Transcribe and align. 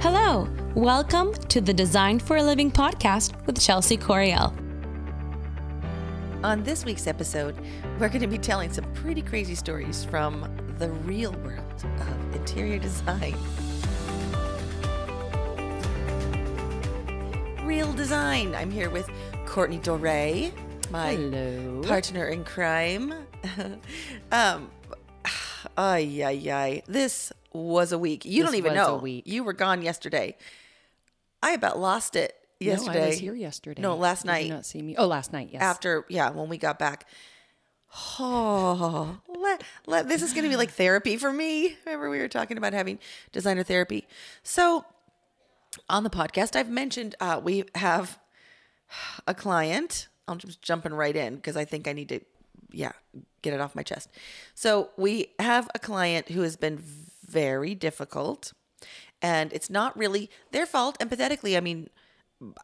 Hello, 0.00 0.48
welcome 0.76 1.34
to 1.48 1.60
the 1.60 1.74
Design 1.74 2.20
for 2.20 2.36
a 2.36 2.42
Living 2.44 2.70
podcast 2.70 3.34
with 3.46 3.60
Chelsea 3.60 3.96
Coriel. 3.96 4.56
On 6.44 6.62
this 6.62 6.84
week's 6.84 7.08
episode, 7.08 7.56
we're 7.98 8.08
going 8.08 8.20
to 8.20 8.28
be 8.28 8.38
telling 8.38 8.72
some 8.72 8.84
pretty 8.94 9.22
crazy 9.22 9.56
stories 9.56 10.04
from 10.04 10.48
the 10.78 10.88
real 10.88 11.32
world 11.44 11.84
of 11.84 12.36
interior 12.36 12.78
design. 12.78 13.34
Real 17.64 17.92
design. 17.92 18.54
I'm 18.54 18.70
here 18.70 18.90
with 18.90 19.10
Courtney 19.46 19.78
Dore, 19.78 19.98
my 20.92 21.16
Hello. 21.16 21.82
partner 21.82 22.28
in 22.28 22.44
crime. 22.44 23.12
um, 24.30 24.70
ay, 25.76 26.22
ay, 26.22 26.50
ay. 26.52 26.82
This 26.86 27.32
was 27.66 27.92
a 27.92 27.98
week. 27.98 28.24
You 28.24 28.42
This 28.42 28.50
don't 28.52 28.58
even 28.58 28.74
know. 28.74 28.96
week. 28.96 29.24
You 29.26 29.44
were 29.44 29.52
gone 29.52 29.82
yesterday. 29.82 30.36
I 31.42 31.52
about 31.52 31.78
lost 31.78 32.16
it 32.16 32.34
yesterday. 32.60 32.98
No, 32.98 33.04
I 33.04 33.08
was 33.08 33.18
here 33.18 33.34
yesterday. 33.34 33.82
No, 33.82 33.96
last 33.96 34.22
Did 34.22 34.28
you 34.28 34.32
night 34.32 34.50
not 34.50 34.66
see 34.66 34.82
me? 34.82 34.96
Oh, 34.96 35.06
last 35.06 35.32
night. 35.32 35.50
Yes. 35.52 35.62
after 35.62 36.04
yeah 36.08 36.30
when 36.30 36.48
we 36.48 36.58
got 36.58 36.78
back 36.78 37.06
oh 38.18 39.18
let, 39.28 39.62
let, 39.86 40.08
this 40.08 40.22
is 40.22 40.32
going 40.32 40.44
to 40.44 40.50
be 40.50 40.56
like 40.56 40.70
therapy 40.70 41.16
for 41.16 41.32
me 41.32 41.74
remember 41.86 42.10
we 42.10 42.18
were 42.18 42.28
talking 42.28 42.58
about 42.58 42.72
having 42.74 42.98
designer 43.32 43.62
therapy 43.62 44.06
so 44.42 44.84
on 45.88 46.02
the 46.04 46.10
podcast 46.10 46.54
i've 46.54 46.68
mentioned 46.68 47.14
uh, 47.20 47.40
we 47.42 47.64
have 47.76 48.18
a 49.26 49.34
client 49.34 50.08
i'm 50.26 50.36
just 50.38 50.60
jumping 50.60 50.92
right 50.92 51.16
in 51.16 51.36
because 51.36 51.56
i 51.56 51.64
think 51.64 51.88
i 51.88 51.92
need 51.94 52.10
to 52.10 52.20
yeah 52.72 52.92
get 53.40 53.54
it 53.54 53.60
off 53.60 53.74
my 53.74 53.82
chest 53.82 54.10
so 54.54 54.90
we 54.98 55.28
have 55.38 55.70
a 55.74 55.78
client 55.78 56.28
who 56.28 56.42
has 56.42 56.56
been 56.56 56.76
very 57.28 57.74
difficult 57.74 58.52
and 59.22 59.52
it's 59.52 59.68
not 59.70 59.96
really 59.98 60.30
their 60.52 60.66
fault 60.66 60.98
empathetically 61.00 61.56
i 61.56 61.60
mean 61.60 61.88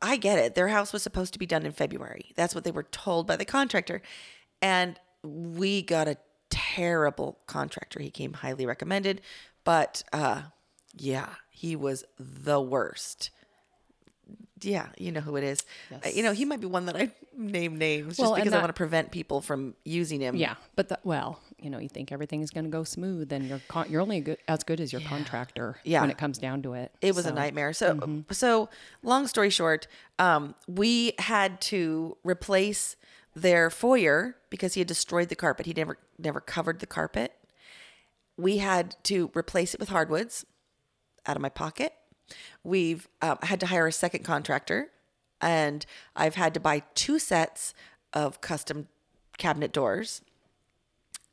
I 0.01 0.19
get 0.19 0.39
it. 0.39 0.55
Their 0.55 0.69
house 0.69 0.93
was 0.93 1.03
supposed 1.03 1.33
to 1.33 1.39
be 1.41 1.47
done 1.47 1.67
in 1.67 1.73
February. 1.73 2.31
That's 2.37 2.55
what 2.55 2.63
they 2.63 2.71
were 2.71 2.85
told 2.85 3.27
by 3.27 3.35
the 3.35 3.45
contractor. 3.45 4.03
And 4.63 5.01
we 5.25 5.83
got 5.83 6.07
a 6.07 6.17
terrible 6.49 7.41
contractor. 7.49 8.01
He 8.01 8.13
came 8.13 8.35
highly 8.35 8.67
recommended, 8.67 9.21
but 9.65 10.05
uh 10.13 10.43
yeah, 10.97 11.31
he 11.51 11.75
was 11.75 12.05
the 12.21 12.61
worst. 12.61 13.31
Yeah, 14.61 14.91
you 14.97 15.11
know 15.11 15.21
who 15.21 15.35
it 15.35 15.43
is. 15.43 15.65
Uh, 15.93 16.09
You 16.15 16.23
know, 16.23 16.31
he 16.31 16.45
might 16.45 16.61
be 16.61 16.69
one 16.69 16.87
that 16.87 16.97
I 16.97 17.11
name 17.37 17.77
names 17.77 18.17
just 18.17 18.21
Well, 18.21 18.35
and 18.35 18.45
because 18.45 18.57
I 18.57 18.61
want 18.61 18.69
to 18.71 18.75
prevent 18.75 19.11
people 19.11 19.41
from 19.41 19.75
using 19.85 20.21
him. 20.21 20.37
yeah, 20.37 20.55
but 20.77 20.89
the, 20.89 21.01
well, 21.03 21.41
you 21.65 21.71
know, 21.71 21.79
you 21.79 21.89
think 21.89 22.13
everything 22.13 22.43
is 22.43 22.51
going 22.51 22.65
to 22.65 22.71
go 22.71 22.85
smooth, 22.85 23.33
and 23.33 23.49
you're 23.49 23.61
con- 23.69 23.87
you're 23.89 24.03
only 24.03 24.21
good, 24.21 24.39
as 24.47 24.63
good 24.63 24.81
as 24.81 24.93
your 24.93 25.01
contractor. 25.01 25.77
Yeah. 25.83 26.03
When 26.03 26.11
it 26.11 26.19
comes 26.19 26.39
down 26.39 26.63
to 26.63 26.75
it, 26.75 26.93
It 27.01 27.15
was 27.15 27.25
a 27.25 27.33
nightmare. 27.33 27.73
So, 27.73 28.23
so 28.31 28.69
long 29.03 29.27
story 29.27 29.51
short, 29.51 29.87
um, 30.19 30.55
we 30.69 31.15
had 31.19 31.61
to 31.63 32.19
replace 32.23 32.97
their 33.35 33.71
foyer 33.71 34.37
because 34.51 34.75
he 34.75 34.81
had 34.81 34.89
destroyed 34.89 35.31
the 35.31 35.37
carpet. 35.37 35.67
He 35.67 35.73
never 35.73 35.99
never 36.19 36.41
covered 36.41 36.81
the 36.81 36.87
carpet. 36.87 37.33
We 38.37 38.59
had 38.59 38.97
to 39.05 39.31
replace 39.35 39.75
it 39.75 39.81
with 39.81 39.89
hardwoods 39.89 40.45
out 41.27 41.37
of 41.37 41.43
my 41.43 41.49
pocket. 41.49 41.95
We've 42.63 43.09
um, 43.23 43.39
had 43.43 43.59
to 43.61 43.67
hire 43.67 43.87
a 43.87 43.93
second 43.93 44.25
contractor, 44.25 44.91
and 45.41 45.85
I've 46.15 46.35
had 46.35 46.53
to 46.55 46.61
buy 46.61 46.83
two 46.95 47.19
sets 47.19 47.75
of 48.13 48.41
custom 48.41 48.89
cabinet 49.39 49.73
doors. 49.73 50.21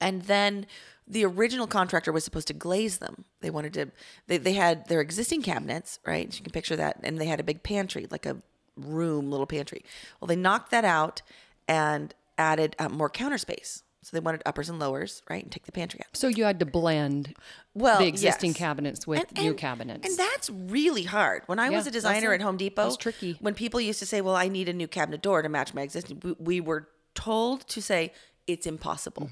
And 0.02 0.24
then 0.24 0.66
the 1.08 1.24
original 1.26 1.68
contractor 1.68 2.12
was 2.12 2.24
supposed 2.24 2.48
to 2.48 2.54
glaze 2.54 2.98
them. 2.98 3.26
They 3.42 3.50
wanted 3.50 3.74
to, 3.76 3.92
they, 4.28 4.38
they 4.38 4.54
had 4.54 4.88
their 4.88 5.02
existing 5.02 5.42
cabinets, 5.44 6.00
right? 6.06 6.34
You 6.38 6.44
can 6.44 6.52
picture 6.52 6.76
that. 6.76 7.00
And 7.04 7.20
they 7.20 7.26
had 7.28 7.40
a 7.40 7.44
big 7.44 7.64
pantry, 7.64 8.08
like 8.10 8.26
a 8.26 8.38
room, 8.78 9.30
little 9.30 9.46
pantry. 9.48 9.84
Well, 10.20 10.28
they 10.28 10.36
knocked 10.36 10.72
that 10.72 10.86
out 10.86 11.22
and 11.68 12.14
added 12.38 12.76
uh, 12.80 12.90
more 12.90 13.10
counter 13.10 13.38
space. 13.38 13.84
So 14.04 14.18
they 14.18 14.20
wanted 14.22 14.42
uppers 14.48 14.68
and 14.68 14.80
lowers, 14.80 15.22
right? 15.30 15.44
And 15.44 15.52
take 15.52 15.66
the 15.68 15.72
pantry 15.72 16.00
out. 16.04 16.18
So 16.18 16.28
you 16.28 16.44
had 16.44 16.60
to 16.62 16.66
blend 16.66 17.36
Well, 17.76 18.00
the 18.00 18.08
existing 18.08 18.52
yes. 18.52 18.58
cabinets 18.58 19.06
with 19.06 19.20
And- 19.36 19.46
new 19.46 19.54
cabinets. 19.54 20.08
And 20.08 20.18
that's 20.18 20.50
really 20.50 21.04
hard. 21.04 21.44
When 21.46 21.60
I 21.60 21.70
Yeah, 21.70 21.78
was 21.78 21.86
a 21.86 21.92
designer 21.92 22.34
at 22.34 22.42
Home 22.42 22.58
Depot, 22.58 22.84
that's 22.86 22.98
tricky. 22.98 23.38
When 23.42 23.54
people 23.54 23.80
used 23.80 24.00
to 24.00 24.08
say, 24.08 24.22
"Well, 24.22 24.36
I 24.36 24.48
need 24.48 24.68
a 24.70 24.74
new 24.74 24.88
cabinet 24.88 25.22
door 25.22 25.44
to 25.44 25.50
match 25.50 25.76
my 25.76 25.84
existing," 25.84 26.20
we, 26.24 26.32
we 26.40 26.62
were 26.62 26.88
told 27.14 27.68
to 27.68 27.80
say 27.82 28.12
it's 28.48 28.66
impossible, 28.66 29.30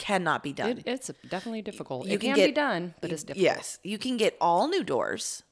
cannot 0.00 0.42
be 0.42 0.52
done. 0.54 0.78
It, 0.78 0.82
it's 0.86 1.10
definitely 1.28 1.60
difficult. 1.60 2.06
You 2.06 2.14
it 2.14 2.20
can 2.20 2.30
can, 2.30 2.36
get- 2.36 2.46
be 2.46 2.52
done, 2.52 2.94
but 3.02 3.12
it's 3.12 3.22
difficult. 3.22 3.44
Yes, 3.44 3.78
you 3.84 3.98
can 3.98 4.16
get 4.16 4.34
all 4.40 4.66
new 4.66 4.82
doors, 4.82 5.42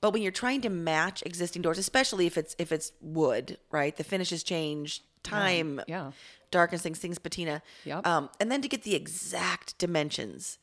but 0.00 0.12
when 0.12 0.22
you're 0.22 0.32
trying 0.32 0.62
to 0.62 0.70
match 0.70 1.22
existing 1.26 1.60
doors, 1.60 1.76
especially 1.76 2.26
if 2.26 2.38
it's 2.38 2.56
if 2.58 2.72
it's 2.72 2.92
wood, 3.02 3.58
right? 3.70 3.94
The 3.94 4.02
finishes 4.04 4.42
change, 4.42 5.02
time, 5.22 5.82
yeah. 5.86 6.12
darkens 6.50 6.80
things, 6.80 6.98
things 6.98 7.18
patina. 7.18 7.62
Yep. 7.84 8.06
Um, 8.06 8.30
and 8.40 8.50
then 8.50 8.62
to 8.62 8.68
get 8.68 8.84
the 8.84 8.94
exact 8.94 9.76
dimensions, 9.76 10.58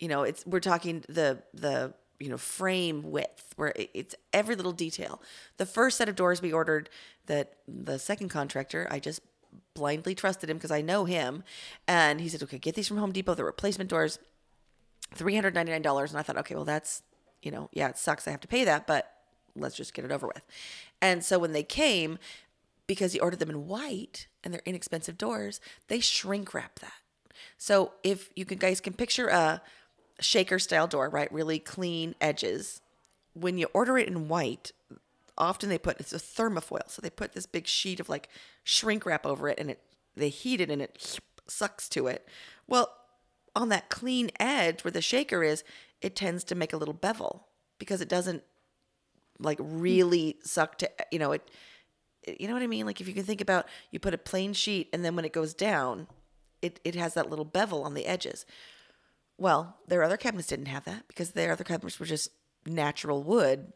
you 0.00 0.08
know, 0.08 0.24
it's 0.24 0.44
we're 0.44 0.58
talking 0.60 1.04
the 1.08 1.42
the 1.54 1.94
you 2.18 2.28
know 2.28 2.38
frame 2.38 3.10
width 3.10 3.54
where 3.54 3.72
it, 3.76 3.90
it's 3.94 4.14
every 4.32 4.56
little 4.56 4.72
detail. 4.72 5.22
The 5.58 5.66
first 5.66 5.96
set 5.96 6.08
of 6.08 6.16
doors 6.16 6.42
we 6.42 6.52
ordered, 6.52 6.90
that 7.26 7.54
the 7.68 8.00
second 8.00 8.30
contractor, 8.30 8.88
I 8.90 8.98
just 8.98 9.20
blindly 9.74 10.14
trusted 10.14 10.50
him 10.50 10.56
because 10.56 10.70
I 10.70 10.80
know 10.80 11.04
him, 11.04 11.44
and 11.86 12.20
he 12.20 12.28
said, 12.28 12.42
"Okay, 12.42 12.58
get 12.58 12.74
these 12.74 12.88
from 12.88 12.98
Home 12.98 13.12
Depot. 13.12 13.34
The 13.34 13.44
replacement 13.44 13.90
doors." 13.90 14.18
$399 15.14 16.10
and 16.10 16.18
i 16.18 16.22
thought 16.22 16.36
okay 16.36 16.54
well 16.54 16.64
that's 16.64 17.02
you 17.42 17.50
know 17.50 17.68
yeah 17.72 17.88
it 17.88 17.98
sucks 17.98 18.26
i 18.26 18.30
have 18.30 18.40
to 18.40 18.48
pay 18.48 18.64
that 18.64 18.86
but 18.86 19.12
let's 19.56 19.76
just 19.76 19.94
get 19.94 20.04
it 20.04 20.12
over 20.12 20.26
with 20.26 20.42
and 21.02 21.24
so 21.24 21.38
when 21.38 21.52
they 21.52 21.62
came 21.62 22.18
because 22.86 23.12
he 23.12 23.20
ordered 23.20 23.38
them 23.38 23.50
in 23.50 23.66
white 23.66 24.28
and 24.42 24.52
they're 24.54 24.62
inexpensive 24.64 25.18
doors 25.18 25.60
they 25.88 26.00
shrink 26.00 26.54
wrap 26.54 26.78
that 26.78 26.92
so 27.56 27.92
if 28.02 28.30
you 28.36 28.44
can, 28.44 28.58
guys 28.58 28.80
can 28.80 28.92
picture 28.92 29.28
a 29.28 29.60
shaker 30.20 30.58
style 30.58 30.86
door 30.86 31.08
right 31.08 31.32
really 31.32 31.58
clean 31.58 32.14
edges 32.20 32.80
when 33.32 33.58
you 33.58 33.66
order 33.72 33.98
it 33.98 34.08
in 34.08 34.28
white 34.28 34.72
often 35.40 35.68
they 35.68 35.78
put 35.78 35.98
it's 35.98 36.12
a 36.12 36.18
thermofoil 36.18 36.88
so 36.88 37.00
they 37.02 37.10
put 37.10 37.32
this 37.32 37.46
big 37.46 37.66
sheet 37.66 37.98
of 37.98 38.08
like 38.08 38.28
shrink 38.62 39.06
wrap 39.06 39.26
over 39.26 39.48
it 39.48 39.58
and 39.58 39.70
it 39.70 39.80
they 40.14 40.28
heat 40.28 40.60
it 40.60 40.70
and 40.70 40.82
it 40.82 41.20
sucks 41.48 41.88
to 41.88 42.06
it. 42.06 42.28
Well 42.68 42.94
on 43.56 43.70
that 43.70 43.88
clean 43.88 44.30
edge 44.38 44.84
where 44.84 44.92
the 44.92 45.02
shaker 45.02 45.42
is 45.42 45.64
it 46.00 46.14
tends 46.14 46.44
to 46.44 46.54
make 46.54 46.72
a 46.72 46.76
little 46.76 46.94
bevel 46.94 47.48
because 47.78 48.00
it 48.00 48.08
doesn't 48.08 48.44
like 49.38 49.58
really 49.60 50.36
suck 50.42 50.78
to 50.78 50.90
you 51.10 51.18
know 51.18 51.32
it 51.32 51.50
you 52.38 52.46
know 52.46 52.52
what 52.52 52.62
i 52.62 52.66
mean? 52.66 52.84
Like 52.84 53.00
if 53.00 53.08
you 53.08 53.14
can 53.14 53.24
think 53.24 53.40
about 53.40 53.66
you 53.90 53.98
put 53.98 54.14
a 54.14 54.18
plain 54.18 54.52
sheet 54.52 54.90
and 54.92 55.04
then 55.04 55.16
when 55.16 55.24
it 55.24 55.32
goes 55.32 55.54
down 55.54 56.06
it, 56.60 56.78
it 56.84 56.94
has 56.94 57.14
that 57.14 57.30
little 57.30 57.46
bevel 57.46 57.82
on 57.84 57.94
the 57.94 58.06
edges. 58.06 58.44
Well 59.38 59.78
their 59.88 60.02
other 60.02 60.18
cabinets 60.18 60.48
didn't 60.48 60.66
have 60.66 60.84
that 60.84 61.08
because 61.08 61.30
their 61.30 61.52
other 61.52 61.64
cabinets 61.64 61.98
were 61.98 62.06
just 62.06 62.30
natural 62.66 63.22
wood 63.22 63.72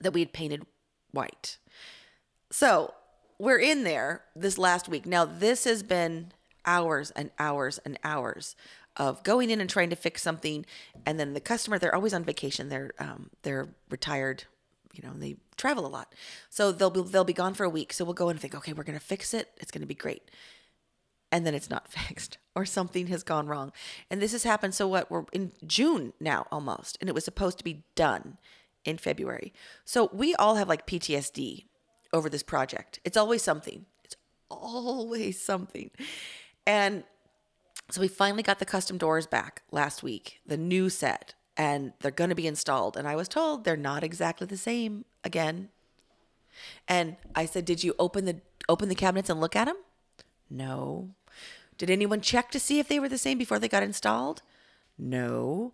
that 0.00 0.12
we 0.12 0.20
had 0.20 0.32
painted 0.32 0.64
white 1.10 1.58
so 2.50 2.94
we're 3.38 3.58
in 3.58 3.84
there 3.84 4.24
this 4.34 4.58
last 4.58 4.88
week. 4.88 5.06
Now, 5.06 5.24
this 5.24 5.64
has 5.64 5.82
been 5.82 6.32
hours 6.64 7.10
and 7.12 7.30
hours 7.38 7.78
and 7.78 7.98
hours 8.02 8.56
of 8.96 9.22
going 9.22 9.50
in 9.50 9.60
and 9.60 9.70
trying 9.70 9.90
to 9.90 9.96
fix 9.96 10.22
something, 10.22 10.66
and 11.06 11.20
then 11.20 11.34
the 11.34 11.40
customer 11.40 11.78
they're 11.78 11.94
always 11.94 12.14
on 12.14 12.24
vacation. 12.24 12.68
They're 12.68 12.90
um, 12.98 13.30
they're 13.42 13.68
retired, 13.90 14.44
you 14.92 15.02
know, 15.04 15.12
and 15.12 15.22
they 15.22 15.36
travel 15.56 15.86
a 15.86 15.88
lot, 15.88 16.14
so 16.50 16.72
they'll 16.72 16.90
be 16.90 17.02
they'll 17.02 17.24
be 17.24 17.32
gone 17.32 17.54
for 17.54 17.64
a 17.64 17.70
week. 17.70 17.92
So 17.92 18.04
we'll 18.04 18.14
go 18.14 18.28
and 18.28 18.40
think, 18.40 18.54
okay, 18.56 18.72
we're 18.72 18.82
gonna 18.82 18.98
fix 18.98 19.32
it. 19.34 19.50
It's 19.58 19.70
gonna 19.70 19.86
be 19.86 19.94
great, 19.94 20.30
and 21.30 21.46
then 21.46 21.54
it's 21.54 21.70
not 21.70 21.88
fixed 21.92 22.38
or 22.56 22.64
something 22.64 23.06
has 23.06 23.22
gone 23.22 23.46
wrong. 23.46 23.70
And 24.10 24.20
this 24.20 24.32
has 24.32 24.42
happened. 24.42 24.74
So 24.74 24.88
what? 24.88 25.10
We're 25.10 25.26
in 25.32 25.52
June 25.64 26.12
now 26.18 26.46
almost, 26.50 26.98
and 27.00 27.08
it 27.08 27.14
was 27.14 27.24
supposed 27.24 27.58
to 27.58 27.64
be 27.64 27.84
done 27.94 28.38
in 28.88 28.98
February. 28.98 29.52
So 29.84 30.10
we 30.12 30.34
all 30.36 30.56
have 30.56 30.68
like 30.68 30.86
PTSD 30.86 31.66
over 32.12 32.28
this 32.28 32.42
project. 32.42 33.00
It's 33.04 33.16
always 33.16 33.42
something. 33.42 33.84
It's 34.02 34.16
always 34.50 35.40
something. 35.40 35.90
And 36.66 37.04
so 37.90 38.00
we 38.00 38.08
finally 38.08 38.42
got 38.42 38.58
the 38.58 38.64
custom 38.64 38.98
doors 38.98 39.26
back 39.26 39.62
last 39.70 40.02
week, 40.02 40.40
the 40.46 40.56
new 40.56 40.88
set, 40.88 41.34
and 41.56 41.92
they're 42.00 42.10
going 42.10 42.30
to 42.30 42.36
be 42.36 42.46
installed. 42.46 42.96
And 42.96 43.06
I 43.06 43.14
was 43.14 43.28
told 43.28 43.64
they're 43.64 43.76
not 43.76 44.02
exactly 44.02 44.46
the 44.46 44.56
same 44.56 45.04
again. 45.22 45.68
And 46.86 47.16
I 47.34 47.44
said, 47.44 47.64
"Did 47.64 47.84
you 47.84 47.94
open 47.98 48.24
the 48.24 48.40
open 48.68 48.88
the 48.88 48.94
cabinets 48.94 49.30
and 49.30 49.40
look 49.40 49.54
at 49.54 49.66
them?" 49.66 49.76
No. 50.50 51.10
Did 51.76 51.90
anyone 51.90 52.20
check 52.20 52.50
to 52.50 52.60
see 52.60 52.78
if 52.78 52.88
they 52.88 52.98
were 52.98 53.08
the 53.08 53.18
same 53.18 53.38
before 53.38 53.58
they 53.58 53.68
got 53.68 53.82
installed? 53.82 54.42
No. 54.98 55.72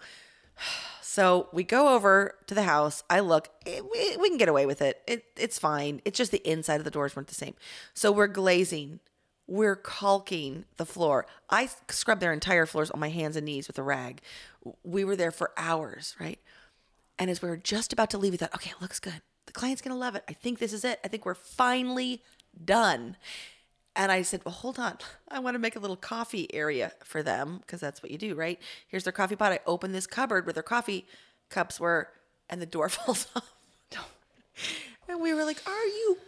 So 1.14 1.48
we 1.52 1.62
go 1.62 1.94
over 1.94 2.34
to 2.48 2.56
the 2.56 2.64
house. 2.64 3.04
I 3.08 3.20
look. 3.20 3.48
It, 3.64 3.84
we, 3.88 4.16
we 4.16 4.28
can 4.28 4.36
get 4.36 4.48
away 4.48 4.66
with 4.66 4.82
it. 4.82 5.00
it. 5.06 5.24
It's 5.36 5.60
fine. 5.60 6.02
It's 6.04 6.18
just 6.18 6.32
the 6.32 6.42
inside 6.44 6.80
of 6.80 6.84
the 6.84 6.90
doors 6.90 7.14
weren't 7.14 7.28
the 7.28 7.36
same. 7.36 7.54
So 7.94 8.10
we're 8.10 8.26
glazing. 8.26 8.98
We're 9.46 9.76
caulking 9.76 10.64
the 10.76 10.84
floor. 10.84 11.24
I 11.48 11.68
scrubbed 11.88 12.20
their 12.20 12.32
entire 12.32 12.66
floors 12.66 12.90
on 12.90 12.98
my 12.98 13.10
hands 13.10 13.36
and 13.36 13.46
knees 13.46 13.68
with 13.68 13.78
a 13.78 13.82
rag. 13.84 14.22
We 14.82 15.04
were 15.04 15.14
there 15.14 15.30
for 15.30 15.52
hours, 15.56 16.16
right? 16.18 16.40
And 17.16 17.30
as 17.30 17.40
we 17.40 17.48
were 17.48 17.58
just 17.58 17.92
about 17.92 18.10
to 18.10 18.18
leave, 18.18 18.32
we 18.32 18.36
thought, 18.36 18.52
okay, 18.56 18.70
it 18.70 18.82
looks 18.82 18.98
good. 18.98 19.22
The 19.46 19.52
client's 19.52 19.82
gonna 19.82 19.94
love 19.94 20.16
it. 20.16 20.24
I 20.28 20.32
think 20.32 20.58
this 20.58 20.72
is 20.72 20.84
it. 20.84 20.98
I 21.04 21.06
think 21.06 21.24
we're 21.24 21.34
finally 21.34 22.24
done. 22.64 23.16
And 23.96 24.10
I 24.10 24.22
said, 24.22 24.44
well, 24.44 24.54
hold 24.54 24.78
on. 24.78 24.98
I 25.30 25.38
want 25.38 25.54
to 25.54 25.58
make 25.58 25.76
a 25.76 25.78
little 25.78 25.96
coffee 25.96 26.52
area 26.52 26.92
for 27.04 27.22
them 27.22 27.58
because 27.60 27.80
that's 27.80 28.02
what 28.02 28.10
you 28.10 28.18
do, 28.18 28.34
right? 28.34 28.60
Here's 28.88 29.04
their 29.04 29.12
coffee 29.12 29.36
pot. 29.36 29.52
I 29.52 29.60
open 29.66 29.92
this 29.92 30.06
cupboard 30.06 30.46
where 30.46 30.52
their 30.52 30.64
coffee 30.64 31.06
cups 31.48 31.78
were, 31.78 32.08
and 32.50 32.60
the 32.60 32.66
door 32.66 32.88
falls 32.88 33.28
off. 33.36 33.54
And 35.08 35.20
we 35.20 35.34
were 35.34 35.44
like, 35.44 35.62
are 35.66 35.86
you 35.86 36.18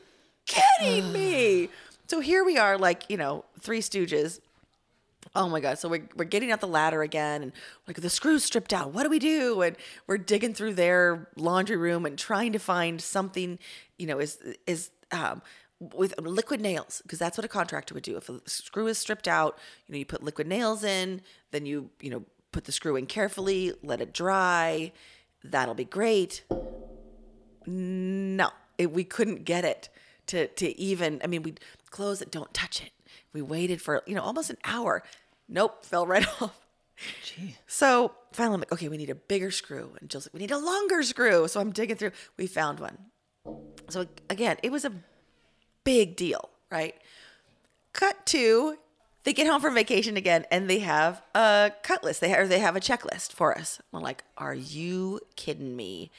kidding 0.46 1.12
me? 1.12 1.68
So 2.08 2.20
here 2.20 2.44
we 2.44 2.56
are, 2.56 2.78
like, 2.78 3.02
you 3.08 3.16
know, 3.16 3.44
three 3.60 3.80
stooges. 3.80 4.38
Oh 5.34 5.48
my 5.48 5.58
God. 5.58 5.76
So 5.80 5.88
we're, 5.88 6.08
we're 6.14 6.24
getting 6.24 6.52
out 6.52 6.60
the 6.60 6.68
ladder 6.68 7.02
again 7.02 7.42
and 7.42 7.52
like 7.88 8.00
the 8.00 8.08
screws 8.08 8.44
stripped 8.44 8.72
out. 8.72 8.92
What 8.92 9.02
do 9.02 9.10
we 9.10 9.18
do? 9.18 9.60
And 9.62 9.76
we're 10.06 10.18
digging 10.18 10.54
through 10.54 10.74
their 10.74 11.28
laundry 11.34 11.76
room 11.76 12.06
and 12.06 12.16
trying 12.16 12.52
to 12.52 12.60
find 12.60 13.02
something, 13.02 13.58
you 13.98 14.06
know, 14.06 14.20
is, 14.20 14.38
is, 14.68 14.90
um, 15.10 15.42
with 15.80 16.18
liquid 16.20 16.60
nails 16.60 17.02
because 17.02 17.18
that's 17.18 17.36
what 17.36 17.44
a 17.44 17.48
contractor 17.48 17.94
would 17.94 18.02
do. 18.02 18.16
If 18.16 18.28
a 18.28 18.40
screw 18.46 18.86
is 18.86 18.98
stripped 18.98 19.28
out 19.28 19.58
you 19.86 19.92
know 19.92 19.98
you 19.98 20.06
put 20.06 20.22
liquid 20.22 20.46
nails 20.46 20.84
in 20.84 21.20
then 21.50 21.66
you 21.66 21.90
you 22.00 22.10
know 22.10 22.24
put 22.52 22.64
the 22.64 22.72
screw 22.72 22.96
in 22.96 23.06
carefully 23.06 23.72
let 23.82 24.00
it 24.00 24.12
dry 24.12 24.92
that'll 25.44 25.74
be 25.74 25.84
great. 25.84 26.44
No 27.66 28.50
it, 28.78 28.92
we 28.92 29.04
couldn't 29.04 29.44
get 29.44 29.64
it 29.64 29.88
to 30.26 30.48
to 30.48 30.78
even 30.78 31.20
i 31.22 31.26
mean 31.26 31.42
we 31.42 31.54
close 31.90 32.20
it 32.22 32.30
don't 32.30 32.52
touch 32.54 32.82
it. 32.82 32.92
We 33.32 33.42
waited 33.42 33.82
for 33.82 34.02
you 34.06 34.14
know 34.14 34.22
almost 34.22 34.50
an 34.50 34.58
hour. 34.64 35.02
Nope 35.48 35.84
fell 35.84 36.06
right 36.06 36.26
off. 36.40 36.62
Gee. 37.22 37.56
so 37.66 38.12
finally 38.32 38.54
i'm 38.54 38.60
like 38.60 38.72
okay 38.72 38.88
we 38.88 38.96
need 38.96 39.10
a 39.10 39.14
bigger 39.14 39.50
screw. 39.50 39.92
And 40.00 40.08
jill's 40.08 40.26
like 40.26 40.32
we 40.32 40.40
need 40.40 40.50
a 40.50 40.58
longer 40.58 41.02
screw. 41.02 41.46
So 41.48 41.60
i'm 41.60 41.70
digging 41.70 41.96
through. 41.96 42.12
We 42.38 42.46
found 42.46 42.80
one. 42.80 42.96
So 43.90 44.06
again 44.30 44.56
it 44.62 44.72
was 44.72 44.86
a 44.86 44.92
big 45.86 46.16
deal 46.16 46.50
right 46.70 46.94
cut 47.92 48.26
to 48.26 48.76
they 49.24 49.32
get 49.32 49.46
home 49.46 49.60
from 49.60 49.74
vacation 49.74 50.16
again 50.16 50.44
and 50.50 50.68
they 50.68 50.80
have 50.80 51.22
a 51.34 51.72
cut 51.82 52.04
list 52.04 52.20
they 52.20 52.28
have, 52.28 52.48
they 52.48 52.58
have 52.58 52.76
a 52.76 52.80
checklist 52.80 53.32
for 53.32 53.56
us 53.56 53.80
we're 53.90 54.00
like 54.00 54.22
are 54.36 54.54
you 54.54 55.20
kidding 55.36 55.74
me 55.74 56.10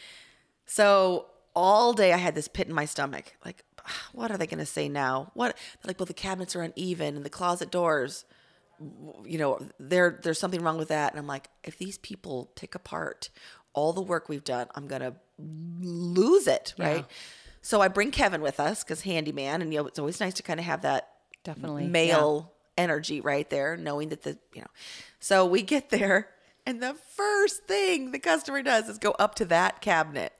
so 0.65 1.27
all 1.57 1.93
day 1.93 2.13
I 2.13 2.17
had 2.17 2.35
this 2.35 2.47
pit 2.47 2.67
in 2.67 2.73
my 2.73 2.85
stomach. 2.85 3.33
Like, 3.43 3.63
what 4.13 4.29
are 4.29 4.37
they 4.37 4.45
going 4.45 4.59
to 4.59 4.65
say 4.65 4.87
now? 4.87 5.31
What? 5.33 5.57
They're 5.81 5.89
like, 5.89 5.99
well, 5.99 6.05
the 6.05 6.13
cabinets 6.13 6.55
are 6.55 6.61
uneven 6.61 7.15
and 7.15 7.25
the 7.25 7.31
closet 7.31 7.71
doors, 7.71 8.25
you 9.25 9.39
know, 9.39 9.59
there 9.79 10.19
there's 10.21 10.39
something 10.39 10.61
wrong 10.61 10.77
with 10.77 10.89
that. 10.89 11.11
And 11.11 11.19
I'm 11.19 11.25
like, 11.25 11.49
if 11.63 11.79
these 11.79 11.97
people 11.97 12.51
pick 12.55 12.75
apart 12.75 13.29
all 13.73 13.91
the 13.91 14.01
work 14.01 14.29
we've 14.29 14.43
done, 14.43 14.67
I'm 14.75 14.87
going 14.87 15.01
to 15.01 15.15
lose 15.39 16.45
it, 16.45 16.75
right? 16.77 17.05
So 17.67 17.81
I 17.81 17.89
bring 17.89 18.11
Kevin 18.11 18.39
with 18.39 18.61
us 18.61 18.81
because 18.81 19.01
handyman, 19.01 19.61
and 19.61 19.73
you 19.73 19.79
know, 19.81 19.87
it's 19.87 19.99
always 19.99 20.21
nice 20.21 20.35
to 20.35 20.43
kind 20.43 20.57
of 20.57 20.65
have 20.65 20.83
that 20.83 21.09
Definitely, 21.43 21.87
male 21.87 22.53
energy 22.77 23.19
right 23.19 23.49
there, 23.49 23.75
knowing 23.75 24.07
that 24.07 24.23
the 24.23 24.37
you 24.53 24.61
know. 24.61 24.67
So 25.19 25.45
we 25.45 25.63
get 25.63 25.89
there, 25.89 26.29
and 26.65 26.81
the 26.81 26.93
first 26.93 27.65
thing 27.65 28.13
the 28.13 28.19
customer 28.19 28.61
does 28.61 28.87
is 28.87 28.97
go 28.97 29.11
up 29.19 29.35
to 29.35 29.45
that 29.47 29.81
cabinet 29.81 30.31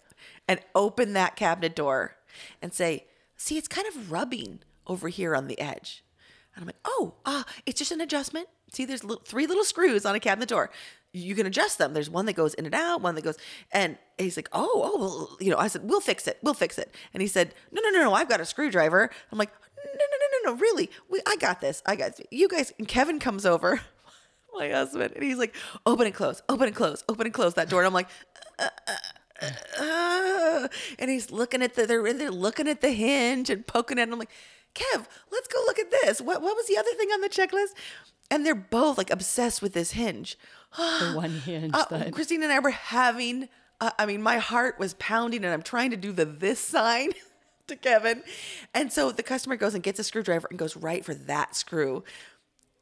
and 0.48 0.62
open 0.74 1.12
that 1.14 1.36
cabinet 1.36 1.76
door 1.76 2.16
and 2.62 2.74
say, 2.74 3.08
"See, 3.36 3.58
it's 3.58 3.68
kind 3.68 3.90
of 3.90 4.10
rubbing 4.10 4.62
over 4.88 5.10
here 5.10 5.36
on 5.36 5.48
the 5.48 5.60
edge." 5.60 6.06
And 6.56 6.64
I'm 6.64 6.68
like, 6.68 6.80
"Oh, 6.86 7.16
ah, 7.26 7.44
it's 7.66 7.78
just 7.78 7.92
an 7.92 8.00
adjustment. 8.00 8.48
See, 8.72 8.86
there's 8.86 9.04
li- 9.04 9.18
three 9.26 9.48
little 9.48 9.66
screws 9.66 10.06
on 10.06 10.16
a 10.16 10.22
cabinet 10.22 10.48
door. 10.48 10.70
You 11.18 11.36
can 11.36 11.46
adjust 11.46 11.78
them. 11.78 11.94
There's 11.94 12.10
one 12.10 12.26
that 12.26 12.34
goes 12.34 12.54
in 12.54 12.66
and 12.66 12.76
out, 12.76 13.02
one 13.02 13.16
that 13.16 13.24
goes." 13.24 13.38
And 13.72 13.98
he's 14.18 14.38
like, 14.38 14.50
"Oh, 14.54 14.70
oh, 14.74 15.00
well, 15.00 15.38
you 15.40 15.52
know." 15.52 15.58
I 15.58 15.68
said, 15.68 15.90
"We'll 15.90 16.02
fix 16.02 16.28
it. 16.28 16.40
We'll 16.42 16.54
fix 16.54 16.78
it." 16.78 16.94
And 17.14 17.22
he 17.22 17.28
said, 17.28 17.54
"No, 17.72 17.82
no, 17.82 17.90
no, 17.90 18.04
no. 18.04 18.14
I've 18.14 18.30
got 18.30 18.42
a 18.42 18.46
screwdriver." 18.46 19.10
I'm 19.32 19.38
like, 19.38 19.52
"No, 19.76 19.92
no, 19.92 20.06
no, 20.12 20.52
no, 20.52 20.52
no. 20.52 20.60
Really? 20.60 20.90
We, 21.10 21.22
I 21.28 21.36
got 21.38 21.62
this. 21.62 21.82
I 21.86 21.96
got 21.96 22.18
this. 22.18 22.28
you 22.32 22.48
guys." 22.48 22.74
And 22.78 22.88
Kevin 22.88 23.20
comes 23.20 23.46
over. 23.46 23.82
My 24.56 24.70
husband, 24.70 25.14
and 25.14 25.24
he's 25.24 25.38
like, 25.38 25.54
open 25.86 26.08
and 26.08 26.16
close, 26.16 26.42
open 26.50 26.66
and 26.66 26.76
close, 26.76 27.04
open 27.08 27.28
and 27.28 27.34
close 27.34 27.54
that 27.56 27.70
door. 27.70 27.82
And 27.82 27.88
I'm 27.88 27.94
like, 27.94 28.08
uh, 28.58 28.70
uh, 28.88 28.96
uh, 29.80 30.68
and 30.98 31.10
he's 31.10 31.32
looking 31.32 31.62
at 31.62 31.76
the 31.76 31.86
they're 31.86 32.06
in 32.08 32.18
there 32.18 32.32
looking 32.32 32.68
at 32.68 32.82
the 32.82 32.92
hinge 32.92 33.50
and 33.50 33.66
poking 33.66 34.00
at 34.00 34.08
it. 34.08 34.12
I'm 34.12 34.20
like, 34.20 34.32
Kev, 34.74 35.06
let's 35.32 35.48
go 35.48 35.60
look 35.66 35.80
at 35.80 35.92
this. 35.92 36.22
What 36.22 36.42
what 36.42 36.56
was 36.56 36.68
the 36.68 36.78
other 36.78 36.92
thing 36.98 37.10
on 37.10 37.22
the 37.22 37.30
checklist? 37.30 37.74
And 38.30 38.46
they're 38.46 38.56
both 38.56 38.98
like 38.98 39.12
obsessed 39.12 39.62
with 39.62 39.74
this 39.74 39.92
hinge. 39.92 40.38
The 40.76 41.12
one 41.16 41.32
hinge 41.32 41.72
Uh, 41.74 41.86
that 41.90 42.14
Christine 42.14 42.44
and 42.44 42.52
I 42.52 42.60
were 42.60 42.72
having. 42.72 43.50
Uh, 43.80 43.92
I 44.00 44.06
mean, 44.06 44.22
my 44.22 44.38
heart 44.38 44.80
was 44.80 44.96
pounding, 44.96 45.44
and 45.46 45.54
I'm 45.54 45.62
trying 45.62 45.92
to 45.92 45.98
do 45.98 46.12
the 46.12 46.26
this 46.26 46.60
sign 46.60 47.12
to 47.68 47.76
Kevin, 47.76 48.24
and 48.74 48.92
so 48.92 49.12
the 49.12 49.24
customer 49.24 49.56
goes 49.56 49.74
and 49.74 49.84
gets 49.84 50.00
a 50.00 50.04
screwdriver 50.04 50.48
and 50.50 50.58
goes 50.58 50.76
right 50.76 51.06
for 51.06 51.14
that 51.14 51.56
screw, 51.56 52.04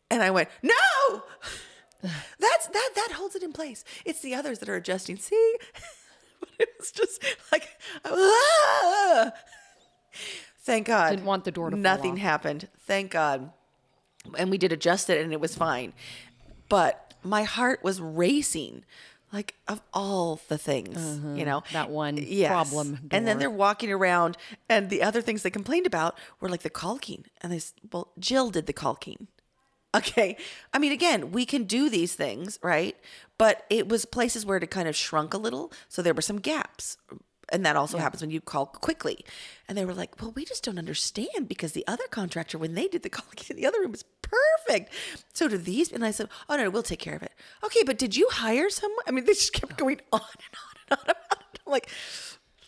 and 0.10 0.22
I 0.24 0.32
went 0.32 0.50
no. 0.62 0.74
That's 2.40 2.68
that 2.68 2.90
that 2.96 3.12
holds 3.14 3.36
it 3.36 3.42
in 3.42 3.52
place. 3.52 3.84
It's 4.06 4.22
the 4.22 4.36
others 4.36 4.60
that 4.60 4.70
are 4.70 4.76
adjusting. 4.76 5.18
See, 5.18 5.56
but 6.40 6.50
it 6.60 6.70
was 6.80 6.92
just 6.92 7.24
like, 7.52 7.68
ah! 8.04 9.32
thank 10.60 10.88
God. 10.88 11.12
Didn't 11.12 11.26
want 11.26 11.46
the 11.46 11.52
door 11.52 11.70
to 11.70 11.76
fall 11.76 11.82
Nothing 11.82 12.18
happened. 12.18 12.68
Thank 12.82 13.12
God. 13.12 13.52
And 14.38 14.50
we 14.50 14.58
did 14.58 14.72
adjust 14.72 15.10
it, 15.10 15.24
and 15.24 15.34
it 15.34 15.40
was 15.40 15.56
fine. 15.56 15.94
But 16.70 17.05
my 17.26 17.44
heart 17.44 17.84
was 17.84 18.00
racing. 18.02 18.84
Like 19.34 19.56
of 19.68 19.82
all 19.94 20.40
the 20.48 20.58
things, 20.58 20.96
you 21.38 21.44
know, 21.44 21.60
Mm-hmm. 21.62 21.74
That 21.74 21.90
one 21.90 22.18
Yes. 22.18 22.48
problem 22.50 23.10
And 23.12 23.28
then 23.28 23.38
they're 23.40 23.50
walking 23.50 23.92
around, 23.92 24.38
and 24.70 24.90
the 24.90 25.02
other 25.02 25.20
things 25.22 25.42
they 25.42 25.50
complained 25.50 25.86
about 25.88 26.18
were 26.40 26.48
like 26.48 26.62
the 26.62 26.70
caulking. 26.70 27.26
And 27.42 27.52
they, 27.52 27.60
well, 27.92 28.12
Jill 28.18 28.50
did 28.50 28.66
the 28.66 28.72
caulking. 28.72 29.28
Okay. 29.94 30.38
I 30.74 30.80
mean, 30.80 30.92
again, 30.94 31.32
we 31.32 31.46
can 31.46 31.64
do 31.64 31.90
these 31.90 32.14
things, 32.16 32.60
right? 32.62 32.96
But 33.38 33.66
it 33.70 33.90
was 33.90 34.06
places 34.06 34.46
where 34.46 34.58
it 34.58 34.64
had 34.64 34.72
kind 34.72 34.88
of 34.88 34.96
shrunk 34.96 35.34
a 35.34 35.38
little. 35.38 35.72
So 35.90 36.02
there 36.02 36.14
were 36.14 36.22
some 36.22 36.40
gaps. 36.40 36.98
And 37.50 37.66
that 37.66 37.76
also 37.76 37.98
happens 37.98 38.22
when 38.22 38.32
you 38.32 38.42
call 38.42 38.66
quickly. 38.66 39.24
And 39.68 39.78
they 39.78 39.86
were 39.86 39.94
like, 39.94 40.22
well, 40.22 40.32
we 40.32 40.46
just 40.46 40.64
don't 40.64 40.80
understand 40.80 41.48
because 41.48 41.74
the 41.74 41.86
other 41.88 42.06
contractor, 42.10 42.58
when 42.58 42.74
they 42.74 42.88
did 42.88 43.04
the 43.04 43.10
caulking 43.18 43.56
in 43.56 43.62
the 43.62 43.68
other 43.68 43.80
room, 43.80 43.92
was 43.92 44.06
perfect. 44.22 44.92
So 45.34 45.48
do 45.48 45.58
these. 45.58 45.92
And 45.92 46.04
I 46.04 46.12
said, 46.12 46.30
oh, 46.50 46.58
no, 46.58 46.70
we'll 46.70 46.84
take 46.84 47.00
care 47.00 47.16
of 47.16 47.24
it. 47.24 47.34
Okay, 47.64 47.84
but 47.86 47.98
did 47.98 48.16
you 48.16 48.28
hire 48.32 48.70
someone? 48.70 49.04
I 49.08 49.12
mean, 49.12 49.26
they 49.26 49.34
just 49.34 49.54
kept 49.54 49.78
going 49.78 50.02
on 50.12 50.22
and 50.22 50.58
on 50.60 50.98
and 50.98 51.00
on 51.00 51.04
about 51.04 51.18
it. 51.56 51.62
I'm 51.66 51.72
like, 51.72 51.90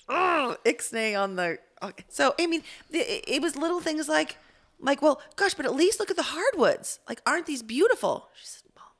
oh, 0.09 0.57
ixnay 0.65 1.19
on 1.19 1.35
the. 1.35 1.59
Okay. 1.81 2.05
So 2.09 2.33
I 2.39 2.47
mean, 2.47 2.63
it, 2.91 3.23
it 3.27 3.41
was 3.41 3.55
little 3.55 3.79
things 3.79 4.07
like, 4.07 4.37
like, 4.79 5.01
well, 5.01 5.21
gosh, 5.35 5.53
but 5.53 5.65
at 5.65 5.75
least 5.75 5.99
look 5.99 6.09
at 6.09 6.17
the 6.17 6.23
hardwoods. 6.23 6.99
Like, 7.07 7.21
aren't 7.25 7.45
these 7.45 7.63
beautiful? 7.63 8.29
She 8.35 8.47
said, 8.47 8.63
well, 8.75 8.91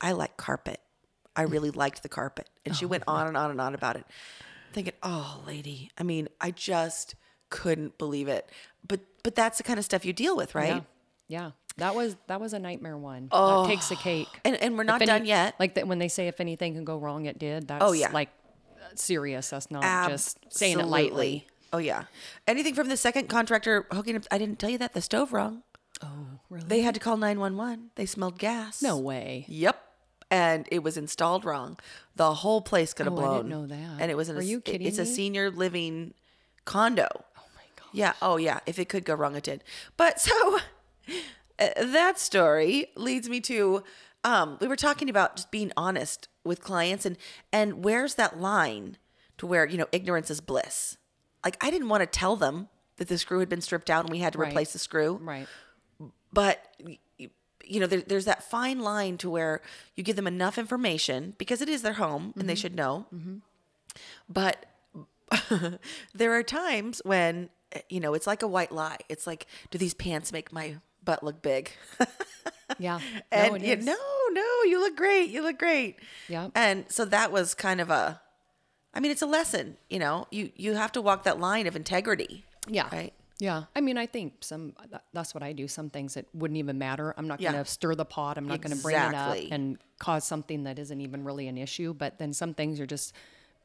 I 0.00 0.12
like 0.12 0.36
carpet. 0.36 0.80
I 1.36 1.44
mm. 1.44 1.52
really 1.52 1.70
liked 1.70 2.02
the 2.02 2.08
carpet, 2.08 2.48
and 2.64 2.74
she 2.74 2.84
oh, 2.84 2.88
went 2.88 3.04
on 3.06 3.26
and 3.26 3.36
on 3.36 3.50
and 3.50 3.60
on 3.60 3.74
about 3.74 3.96
it, 3.96 4.04
thinking, 4.72 4.94
oh, 5.02 5.42
lady. 5.46 5.90
I 5.98 6.02
mean, 6.02 6.28
I 6.40 6.50
just 6.50 7.14
couldn't 7.50 7.98
believe 7.98 8.28
it. 8.28 8.48
But 8.86 9.00
but 9.22 9.34
that's 9.34 9.58
the 9.58 9.64
kind 9.64 9.78
of 9.78 9.84
stuff 9.84 10.04
you 10.04 10.12
deal 10.12 10.36
with, 10.36 10.54
right? 10.54 10.68
Yeah. 10.68 10.80
Yeah. 11.28 11.50
That 11.76 11.94
was 11.94 12.16
that 12.26 12.40
was 12.40 12.52
a 12.52 12.58
nightmare 12.58 12.96
one. 12.96 13.28
Oh, 13.32 13.62
that 13.62 13.68
takes 13.68 13.88
the 13.88 13.96
cake. 13.96 14.28
And 14.44 14.56
and 14.56 14.76
we're 14.76 14.84
not 14.84 15.00
any- 15.02 15.06
done 15.06 15.24
yet. 15.24 15.54
Like 15.58 15.74
that 15.74 15.86
when 15.86 15.98
they 15.98 16.08
say 16.08 16.28
if 16.28 16.40
anything 16.40 16.74
can 16.74 16.84
go 16.84 16.98
wrong, 16.98 17.26
it 17.26 17.38
did. 17.38 17.68
That's 17.68 17.82
Oh, 17.84 17.92
yeah. 17.92 18.10
like 18.12 18.30
serious. 18.94 19.50
That's 19.50 19.70
not 19.70 19.82
just 20.10 20.38
saying 20.50 20.78
it 20.80 20.86
lightly. 20.86 21.46
Oh 21.72 21.78
yeah. 21.78 22.04
Anything 22.48 22.74
from 22.74 22.88
the 22.88 22.96
second 22.96 23.28
contractor 23.28 23.86
hooking 23.92 24.16
up? 24.16 24.24
I 24.30 24.38
didn't 24.38 24.58
tell 24.58 24.70
you 24.70 24.78
that 24.78 24.92
the 24.94 25.00
stove 25.00 25.32
wrong. 25.32 25.62
Oh, 26.02 26.08
really? 26.48 26.66
They 26.66 26.80
had 26.80 26.94
to 26.94 27.00
call 27.00 27.16
911. 27.16 27.90
They 27.94 28.06
smelled 28.06 28.38
gas. 28.38 28.82
no 28.82 28.96
way. 28.98 29.44
Yep. 29.48 29.80
And 30.30 30.68
it 30.70 30.82
was 30.84 30.96
installed 30.96 31.44
wrong. 31.44 31.78
The 32.14 32.34
whole 32.34 32.60
place 32.62 32.92
could 32.94 33.06
have 33.06 33.14
Oh, 33.14 33.18
I 33.18 33.20
blown. 33.20 33.36
didn't 33.36 33.48
know 33.50 33.66
that. 33.66 34.00
And 34.00 34.10
it 34.10 34.16
was 34.16 34.28
an 34.28 34.36
Are 34.36 34.42
you 34.42 34.60
kidding 34.60 34.86
It's 34.86 34.98
a 34.98 35.06
senior 35.06 35.50
living 35.50 36.14
condo. 36.64 37.08
Oh 37.12 37.42
my 37.56 37.62
god. 37.76 37.88
Yeah. 37.92 38.12
Oh 38.22 38.36
yeah. 38.36 38.60
If 38.66 38.78
it 38.78 38.88
could 38.88 39.04
go 39.04 39.14
wrong, 39.14 39.34
it 39.34 39.42
did. 39.42 39.64
But 39.96 40.20
so 40.20 40.58
uh, 41.58 41.68
that 41.84 42.18
story 42.18 42.86
leads 42.96 43.28
me 43.28 43.40
to 43.40 43.82
um, 44.22 44.58
we 44.60 44.68
were 44.68 44.76
talking 44.76 45.08
about 45.08 45.36
just 45.36 45.50
being 45.50 45.72
honest 45.76 46.28
with 46.44 46.60
clients 46.62 47.04
and 47.06 47.16
and 47.52 47.82
where's 47.84 48.14
that 48.16 48.38
line 48.40 48.98
to 49.38 49.46
where 49.46 49.66
you 49.66 49.78
know 49.78 49.86
ignorance 49.92 50.30
is 50.30 50.40
bliss. 50.40 50.96
Like 51.44 51.56
I 51.64 51.70
didn't 51.70 51.88
want 51.88 52.02
to 52.02 52.06
tell 52.06 52.36
them 52.36 52.68
that 52.98 53.08
the 53.08 53.18
screw 53.18 53.40
had 53.40 53.48
been 53.48 53.62
stripped 53.62 53.88
out 53.90 54.04
and 54.04 54.10
we 54.12 54.18
had 54.18 54.34
to 54.34 54.38
Right. 54.38 54.50
replace 54.52 54.74
the 54.74 54.78
screw 54.78 55.18
Right. 55.22 55.48
but 56.32 56.62
you 57.70 57.80
know 57.80 57.86
there, 57.86 58.00
there's 58.00 58.24
that 58.24 58.42
fine 58.42 58.80
line 58.80 59.16
to 59.18 59.30
where 59.30 59.60
you 59.96 60.02
give 60.02 60.16
them 60.16 60.26
enough 60.26 60.58
information 60.58 61.34
because 61.38 61.60
it 61.60 61.68
is 61.68 61.82
their 61.82 61.94
home 61.94 62.32
and 62.36 62.48
they 62.48 62.54
mm-hmm. 62.54 62.60
should 62.60 62.74
know 62.74 63.06
mm-hmm. 63.14 63.36
but 64.28 64.66
there 66.14 66.34
are 66.34 66.42
times 66.42 67.00
when 67.04 67.48
you 67.88 68.00
know 68.00 68.14
it's 68.14 68.26
like 68.26 68.42
a 68.42 68.48
white 68.48 68.72
lie 68.72 68.98
it's 69.08 69.26
like 69.26 69.46
do 69.70 69.78
these 69.78 69.94
pants 69.94 70.32
make 70.32 70.52
my 70.52 70.76
butt 71.04 71.22
look 71.22 71.40
big 71.40 71.70
Yeah. 72.78 73.00
and 73.32 73.52
no, 73.52 73.58
you- 73.58 73.76
no 73.76 73.96
no 74.32 74.62
you 74.64 74.80
look 74.80 74.96
great 74.96 75.30
you 75.30 75.42
look 75.42 75.58
great 75.58 75.96
Yep. 76.28 76.52
and 76.54 76.84
so 76.88 77.04
that 77.04 77.32
was 77.32 77.54
kind 77.54 77.80
of 77.80 77.90
a 77.90 78.20
I 78.92 79.00
mean, 79.00 79.12
it's 79.12 79.22
a 79.22 79.26
lesson. 79.26 79.76
You 79.88 79.98
know, 80.00 80.26
you 80.30 80.50
you 80.56 80.74
have 80.74 80.92
to 80.92 81.00
walk 81.00 81.24
that 81.24 81.38
line 81.38 81.66
of 81.66 81.76
integrity. 81.76 82.44
Yeah. 82.66 82.88
Right. 82.90 83.12
Yeah. 83.40 83.64
I 83.74 83.80
mean, 83.80 83.96
I 83.98 84.06
think 84.06 84.34
some, 84.40 84.74
that's 85.12 85.34
what 85.34 85.42
I 85.42 85.52
do. 85.52 85.66
Some 85.66 85.90
things 85.90 86.14
that 86.14 86.26
wouldn't 86.34 86.58
even 86.58 86.78
matter. 86.78 87.14
I'm 87.16 87.26
not 87.26 87.40
Yeah. 87.40 87.52
going 87.52 87.64
to 87.64 87.70
stir 87.70 87.94
the 87.94 88.04
pot. 88.04 88.36
I'm 88.38 88.46
not 88.46 88.60
going 88.60 88.76
to 88.76 88.82
bring 88.82 88.96
it 88.96 89.14
up 89.14 89.36
and 89.50 89.78
cause 89.98 90.24
something 90.24 90.64
that 90.64 90.78
isn't 90.78 91.00
even 91.00 91.24
really 91.24 91.48
an 91.48 91.56
issue. 91.58 91.94
But 91.94 92.18
then 92.18 92.32
some 92.32 92.54
things 92.54 92.78
you're 92.78 92.86
just 92.86 93.14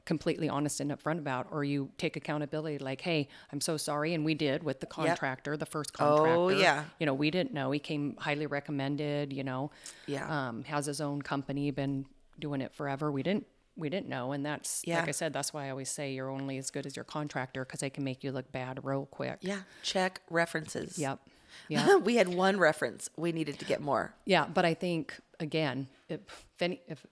completely 0.05 0.47
honest 0.47 0.79
and 0.79 0.91
upfront 0.91 1.17
about, 1.17 1.47
or 1.51 1.63
you 1.63 1.89
take 1.97 2.15
accountability 2.15 2.77
like, 2.77 3.01
hey, 3.01 3.27
I'm 3.51 3.59
so 3.59 3.75
sorry. 3.75 4.13
And 4.13 4.23
we 4.23 4.33
did 4.33 4.63
with 4.63 4.79
the 4.79 4.85
contractor, 4.85 5.57
the 5.57 5.65
first 5.65 5.93
contractor. 5.93 6.31
Oh, 6.35 6.49
yeah. 6.49 6.85
You 6.99 7.05
know, 7.07 7.13
we 7.13 7.29
didn't 7.31 7.53
know. 7.53 7.71
He 7.71 7.79
came 7.79 8.15
highly 8.17 8.45
recommended, 8.45 9.33
you 9.33 9.43
know. 9.43 9.71
Yeah. 10.07 10.47
Um, 10.49 10.63
has 10.63 10.85
his 10.85 11.01
own 11.01 11.21
company, 11.21 11.71
been 11.71 12.05
doing 12.39 12.61
it 12.61 12.73
forever. 12.73 13.11
We 13.11 13.23
didn't. 13.23 13.47
We 13.77 13.89
didn't 13.89 14.07
know, 14.07 14.31
and 14.31 14.45
that's 14.45 14.81
Yeah. 14.85 14.99
like 14.99 15.09
I 15.09 15.11
said. 15.11 15.33
That's 15.33 15.53
why 15.53 15.67
I 15.67 15.69
always 15.69 15.89
say 15.89 16.13
you're 16.13 16.29
only 16.29 16.57
as 16.57 16.71
good 16.71 16.85
as 16.85 16.95
your 16.95 17.05
contractor 17.05 17.65
because 17.65 17.81
they 17.81 17.89
can 17.89 18.03
make 18.03 18.23
you 18.23 18.31
look 18.31 18.51
bad 18.51 18.79
real 18.83 19.05
quick. 19.05 19.39
Yeah. 19.41 19.61
Check 19.83 20.21
references. 20.29 20.97
Yep. 20.97 21.19
Yeah. 21.69 21.95
we 21.95 22.17
had 22.17 22.27
one 22.27 22.57
reference. 22.59 23.09
We 23.15 23.31
needed 23.31 23.59
to 23.59 23.65
get 23.65 23.81
more. 23.81 24.13
Yeah, 24.25 24.45
but 24.45 24.65
I 24.65 24.73
think 24.73 25.17
again, 25.39 25.87
if, 26.09 26.19
if, 26.19 26.61
any, 26.61 26.81
if 26.87 27.05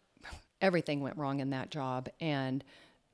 everything 0.62 1.00
went 1.00 1.18
wrong 1.18 1.40
in 1.40 1.52
that 1.52 1.72
job, 1.72 2.10
and 2.20 2.62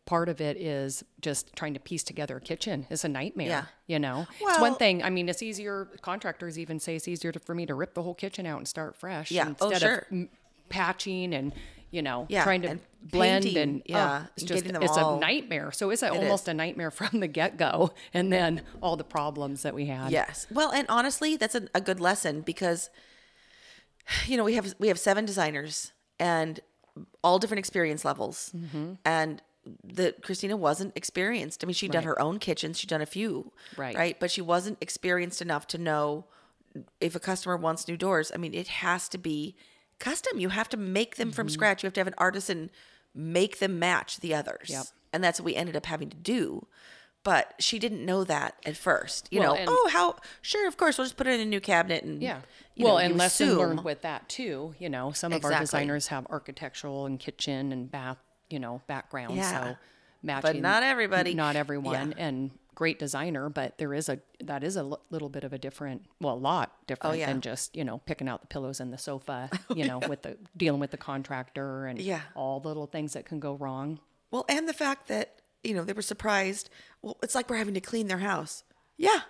part 0.06 0.28
of 0.28 0.42
it 0.42 0.58
is 0.58 1.04
just 1.22 1.56
trying 1.56 1.76
to 1.76 1.80
piece 1.80 2.04
together 2.04 2.38
a 2.38 2.42
kitchen 2.42 2.88
is 2.90 3.06
a 3.06 3.08
nightmare. 3.08 3.48
Yeah. 3.48 3.66
You 3.86 4.00
know, 4.00 4.26
it's 4.42 4.60
one 4.60 4.74
thing. 4.74 5.04
I 5.04 5.12
mean, 5.12 5.30
it's 5.30 5.44
easier. 5.44 5.88
Contractors 6.02 6.58
even 6.58 6.80
say 6.80 6.96
it's 6.96 7.08
easier 7.08 7.32
to, 7.32 7.40
for 7.40 7.54
me 7.54 7.68
to 7.68 7.76
rip 7.76 7.94
the 7.94 8.02
whole 8.02 8.16
kitchen 8.16 8.48
out 8.48 8.58
and 8.58 8.68
start 8.68 8.96
fresh. 8.96 9.30
Yeah. 9.30 9.54
Oh, 9.62 9.70
instead 9.70 9.82
sure. 9.88 10.08
of 10.12 10.28
patching 10.70 11.34
and 11.34 11.54
you 11.92 12.02
know 12.02 12.26
Yeah, 12.30 12.44
trying 12.44 12.62
to 12.64 12.68
and 12.70 12.80
blend 13.02 13.46
painting, 13.46 13.62
and 13.62 13.82
yeah, 13.86 14.24
oh, 14.24 14.30
it's 14.36 14.44
just 14.46 14.66
it's 14.66 14.98
all- 14.98 15.18
a 15.18 15.20
nightmare. 15.20 15.72
So 15.72 15.90
it's 15.90 16.04
a, 16.04 16.08
It 16.08 16.12
almost 16.18 16.44
is. 16.44 16.50
a 16.50 16.54
nightmare 16.54 16.92
from 17.00 17.20
the 17.20 17.28
get 17.28 17.58
go, 17.58 17.92
and 18.14 18.32
then 18.32 18.62
all 18.82 18.96
the 18.98 19.04
problems 19.04 19.64
that 19.64 19.74
we 19.74 19.86
had. 19.86 20.12
Yes. 20.12 20.46
Well, 20.52 20.72
and 20.72 20.86
honestly, 20.90 21.36
that's 21.38 21.56
a, 21.56 21.68
a 21.74 21.82
good 21.82 22.00
lesson 22.00 22.42
because 22.42 22.90
you 24.26 24.38
know, 24.38 24.44
we 24.44 24.54
have 24.56 24.74
we 24.80 24.88
have 24.88 25.00
seven 25.00 25.26
designers 25.26 25.92
and 26.20 26.60
all 27.24 27.40
different 27.40 27.60
experience 27.60 28.04
levels. 28.04 28.52
Mm-hmm. 28.56 28.94
And 29.06 29.42
the 29.84 30.16
Christina 30.22 30.58
wasn't 30.58 30.94
experienced. 30.98 31.64
I 31.64 31.68
mean, 31.68 31.74
she'd 31.76 31.92
done 31.92 32.04
her 32.04 32.20
own 32.20 32.40
kitchens, 32.40 32.80
she'd 32.80 32.90
done 32.90 33.02
a 33.02 33.06
few. 33.06 33.52
Right. 33.78 33.96
Right. 33.96 34.20
But 34.20 34.32
she 34.32 34.42
wasn't 34.42 34.78
experienced 34.82 35.42
enough 35.42 35.68
to 35.68 35.78
know 35.78 36.26
if 37.00 37.16
a 37.16 37.20
customer 37.20 37.56
wants 37.58 37.88
new 37.88 37.98
doors. 37.98 38.32
I 38.34 38.38
mean, 38.38 38.54
it 38.54 38.68
has 38.68 39.08
to 39.10 39.18
be 39.18 39.56
custom. 40.00 40.40
You 40.40 40.50
have 40.50 40.70
to 40.70 40.78
make 40.78 41.16
them 41.18 41.30
Mm-hmm. 41.30 41.36
from 41.36 41.50
scratch. 41.50 41.84
You 41.84 41.88
have 41.88 41.94
to 41.94 42.00
have 42.00 42.08
an 42.08 42.16
artisan 42.18 42.70
make 43.16 43.60
them 43.60 43.80
match 43.80 44.20
the 44.20 44.34
others. 44.36 44.70
Yep. 44.70 44.86
And 45.14 45.24
that's 45.24 45.40
what 45.40 45.46
we 45.46 45.56
ended 45.56 45.76
up 45.76 45.86
having 45.88 46.10
to 46.10 46.18
do. 46.18 46.68
But 47.24 47.54
she 47.60 47.80
didn't 47.80 48.06
know 48.06 48.24
that 48.24 48.56
at 48.66 48.78
first. 48.78 49.28
You 49.32 49.42
Well, 49.42 49.56
know, 49.56 49.66
oh, 49.68 49.90
how 49.92 50.16
sure, 50.42 50.68
of 50.68 50.78
course, 50.78 50.98
we'll 50.98 51.06
just 51.06 51.18
put 51.18 51.28
it 51.28 51.34
in 51.34 51.42
a 51.42 51.46
new 51.46 51.60
cabinet 51.60 52.04
and 52.04 52.22
Yeah. 52.22 52.42
you 52.76 52.86
well, 52.86 52.94
know, 52.96 53.00
and 53.00 53.14
you 53.14 53.18
lesson 53.20 53.48
assume- 53.50 53.60
learned 53.60 53.84
with 53.84 54.02
that 54.04 54.30
too. 54.30 54.74
You 54.80 54.90
know, 54.90 55.12
some 55.12 55.34
of 55.34 55.44
our 55.44 55.60
designers 55.60 56.08
have 56.08 56.26
architectural 56.30 57.06
and 57.06 57.20
kitchen 57.20 57.74
and 57.74 57.92
bath, 57.92 58.18
you 58.50 58.60
know, 58.60 58.82
background. 58.88 59.36
Yeah. 59.36 59.64
So 59.72 59.78
matching, 60.24 60.62
not 60.62 60.84
everybody. 60.84 61.34
not 61.34 61.56
everyone, 61.58 62.12
Yeah. 62.16 62.24
and 62.26 62.52
great 62.80 62.98
designer, 62.98 63.50
but 63.50 63.78
there 63.78 63.94
is 63.94 64.08
a 64.08 64.20
that 64.42 64.64
is 64.64 64.78
a 64.78 64.80
l- 64.80 65.02
little 65.10 65.28
bit 65.28 65.44
of 65.44 65.52
a 65.52 65.58
different, 65.58 66.06
well, 66.22 66.36
a 66.36 66.44
lot 66.52 66.72
different 66.88 67.14
Oh, 67.14 67.18
yeah. 67.20 67.26
than 67.28 67.42
just 67.42 67.76
you 67.76 67.84
know 67.84 67.98
picking 68.06 68.30
out 68.30 68.40
the 68.40 68.48
pillows 68.48 68.80
and 68.80 68.94
the 68.94 68.98
sofa. 68.98 69.50
You 69.76 69.86
know, 69.86 70.00
with 70.00 70.22
the 70.22 70.38
dealing 70.56 70.80
with 70.80 70.92
the 70.92 70.98
contractor 70.98 71.86
and 71.88 72.00
Yeah. 72.00 72.22
all 72.36 72.60
the 72.62 72.70
little 72.70 72.88
things 72.88 73.12
that 73.14 73.26
can 73.26 73.40
go 73.42 73.54
wrong. 73.56 74.00
Well, 74.32 74.46
and 74.48 74.68
the 74.68 74.74
fact 74.86 75.08
that, 75.10 75.42
you 75.64 75.74
know, 75.74 75.84
they 75.84 75.94
were 75.94 76.02
surprised. 76.14 76.70
Well, 77.02 77.18
it's 77.22 77.36
like 77.36 77.50
we're 77.50 77.58
having 77.58 77.74
to 77.74 77.82
clean 77.82 78.08
their 78.08 78.20
house. 78.20 78.64
Yeah, 78.98 79.22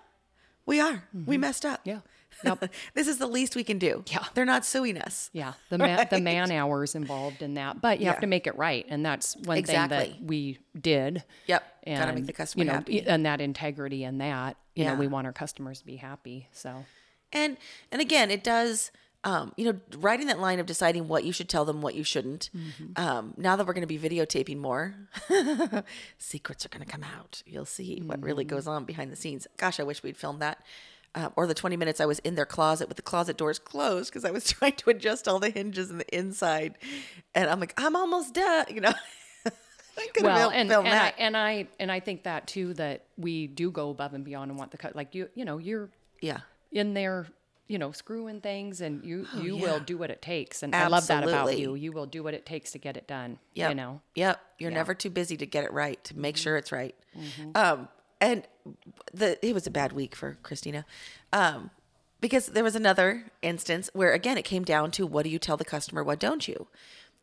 we 0.67 0.79
are. 0.79 1.03
We 1.25 1.37
messed 1.37 1.65
up. 1.65 1.79
Mm-hmm. 1.81 1.89
Yeah. 1.89 1.99
Yep. 2.43 2.71
this 2.93 3.07
is 3.07 3.17
the 3.17 3.27
least 3.27 3.55
we 3.55 3.63
can 3.63 3.77
do. 3.79 4.03
Yeah. 4.07 4.24
They're 4.33 4.45
not 4.45 4.65
suing 4.65 4.98
us. 4.98 5.29
Yeah, 5.33 5.53
the 5.69 5.77
man, 5.77 6.07
the 6.09 6.21
man 6.21 6.51
hours 6.51 6.95
involved 6.95 7.41
in 7.41 7.55
that, 7.55 7.81
but 7.81 8.00
you 8.00 8.05
Yeah. 8.05 8.12
have 8.12 8.21
to 8.21 8.27
make 8.27 8.48
it 8.48 8.55
right, 8.57 8.86
and 8.89 9.05
that's 9.05 9.36
one 9.38 9.63
thing 9.63 9.88
that 9.89 10.21
we 10.21 10.59
did. 10.79 11.24
Yep. 11.48 11.63
and 11.83 12.00
Gotta 12.00 12.13
make 12.13 12.25
the 12.27 12.33
customer 12.33 12.63
you 12.63 12.67
know, 12.69 12.74
happy. 12.75 13.01
and 13.05 13.25
that 13.25 13.41
integrity 13.41 14.03
and 14.03 14.21
that 14.21 14.57
you 14.75 14.86
know 14.86 14.95
we 14.95 15.07
want 15.07 15.27
our 15.27 15.33
customers 15.33 15.79
to 15.79 15.86
be 15.86 15.98
happy. 15.98 16.48
So 16.53 16.86
And 17.33 17.57
and 17.91 18.01
again, 18.01 18.31
it 18.31 18.43
does. 18.43 18.91
Um, 19.25 19.51
you 19.57 19.65
know, 19.65 19.77
writing 19.98 20.27
that 20.27 20.39
line 20.39 20.62
of 20.62 20.65
deciding 20.65 21.09
what 21.09 21.25
you 21.25 21.33
should 21.33 21.50
tell 21.50 21.65
them, 21.65 21.81
what 21.81 21.93
you 21.93 22.05
shouldn't. 22.05 22.50
Mm-hmm. 22.55 23.05
Um, 23.05 23.33
now 23.36 23.57
that 23.57 23.67
we're 23.67 23.74
going 23.74 23.86
to 23.86 24.00
be 24.00 24.00
videotaping 24.00 24.55
more, 24.59 24.95
secrets 26.17 26.65
are 26.65 26.69
going 26.69 26.86
to 26.86 26.89
come 26.89 27.03
out. 27.03 27.43
You'll 27.45 27.65
see 27.65 28.01
what 28.05 28.21
really 28.24 28.45
Mm-hmm. 28.45 28.55
goes 28.55 28.65
on 28.67 28.86
behind 28.86 29.12
the 29.12 29.17
scenes. 29.17 29.45
Gosh, 29.57 29.77
I 29.79 29.83
wish 29.83 30.01
we'd 30.03 30.15
filmed 30.15 30.41
that. 30.41 30.59
Uh, 31.15 31.29
or 31.35 31.47
the 31.47 31.55
20 31.55 31.75
minutes 31.75 31.99
I 31.99 32.05
was 32.05 32.19
in 32.19 32.35
their 32.35 32.45
closet 32.45 32.87
with 32.87 32.95
the 32.95 33.01
closet 33.03 33.35
doors 33.35 33.57
closed 33.57 34.11
because 34.11 34.23
I 34.25 34.31
was 34.31 34.45
trying 34.51 34.73
to 34.73 34.91
adjust 34.91 35.27
all 35.27 35.39
the 35.39 35.49
hinges 35.49 35.89
in 35.89 35.97
the 35.97 36.15
inside. 36.17 36.75
And 37.33 37.49
I'm 37.49 37.59
like, 37.59 37.73
I'm 37.77 37.95
almost 37.95 38.35
done. 38.35 38.65
You 38.69 38.81
know, 38.81 38.93
I 39.97 40.07
well, 40.21 40.49
and 40.51 40.71
and 40.71 40.87
I, 40.87 41.13
and 41.17 41.35
I 41.35 41.67
and 41.79 41.91
I 41.91 41.99
think 41.99 42.23
that 42.23 42.47
too 42.47 42.73
that 42.75 43.05
we 43.17 43.47
do 43.47 43.71
go 43.71 43.89
above 43.89 44.13
and 44.13 44.23
beyond 44.23 44.51
and 44.51 44.57
want 44.59 44.71
the 44.71 44.77
cut 44.77 44.95
like 44.95 45.13
you 45.15 45.29
you 45.35 45.45
know 45.45 45.57
you're 45.57 45.89
yeah. 46.21 46.39
in 46.71 46.93
there 46.93 47.27
you 47.67 47.77
know 47.77 47.91
screwing 47.91 48.39
things 48.39 48.79
and 48.79 49.03
you 49.03 49.27
you 49.41 49.55
Oh, 49.55 49.57
yeah. 49.57 49.61
will 49.61 49.79
do 49.79 49.97
what 49.97 50.09
it 50.09 50.21
takes 50.21 50.63
and 50.63 50.73
I 50.73 50.87
love 50.87 51.07
that 51.07 51.23
about 51.23 51.57
you 51.57 51.75
you 51.75 51.91
will 51.91 52.05
do 52.05 52.23
what 52.23 52.33
it 52.33 52.45
takes 52.45 52.71
to 52.71 52.77
get 52.77 52.95
it 52.97 53.07
done 53.07 53.39
Yeah, 53.55 53.69
you 53.69 53.75
know 53.75 54.01
Yep. 54.15 54.39
You're 54.59 54.71
never 54.71 54.93
too 54.93 55.09
busy 55.09 55.35
to 55.37 55.45
get 55.45 55.63
it 55.65 55.73
right, 55.73 56.01
to 56.05 56.13
Mm-hmm. 56.13 56.21
make 56.21 56.37
sure 56.37 56.55
it's 56.57 56.71
right. 56.71 56.95
Um, 57.55 57.89
and 58.21 58.43
the 59.13 59.43
it 59.45 59.53
was 59.53 59.67
a 59.67 59.71
bad 59.71 59.93
week 59.93 60.15
for 60.15 60.38
Christina. 60.43 60.85
Um, 61.33 61.71
because 62.21 62.47
there 62.47 62.63
was 62.63 62.75
another 62.75 63.25
instance 63.41 63.89
where 63.93 64.11
again 64.13 64.38
it 64.38 64.43
came 64.45 64.63
down 64.63 64.91
to 64.91 65.05
what 65.07 65.23
do 65.23 65.29
you 65.29 65.39
tell 65.39 65.57
the 65.57 65.65
customer, 65.65 66.03
what 66.03 66.19
don't 66.19 66.47
you? 66.47 66.67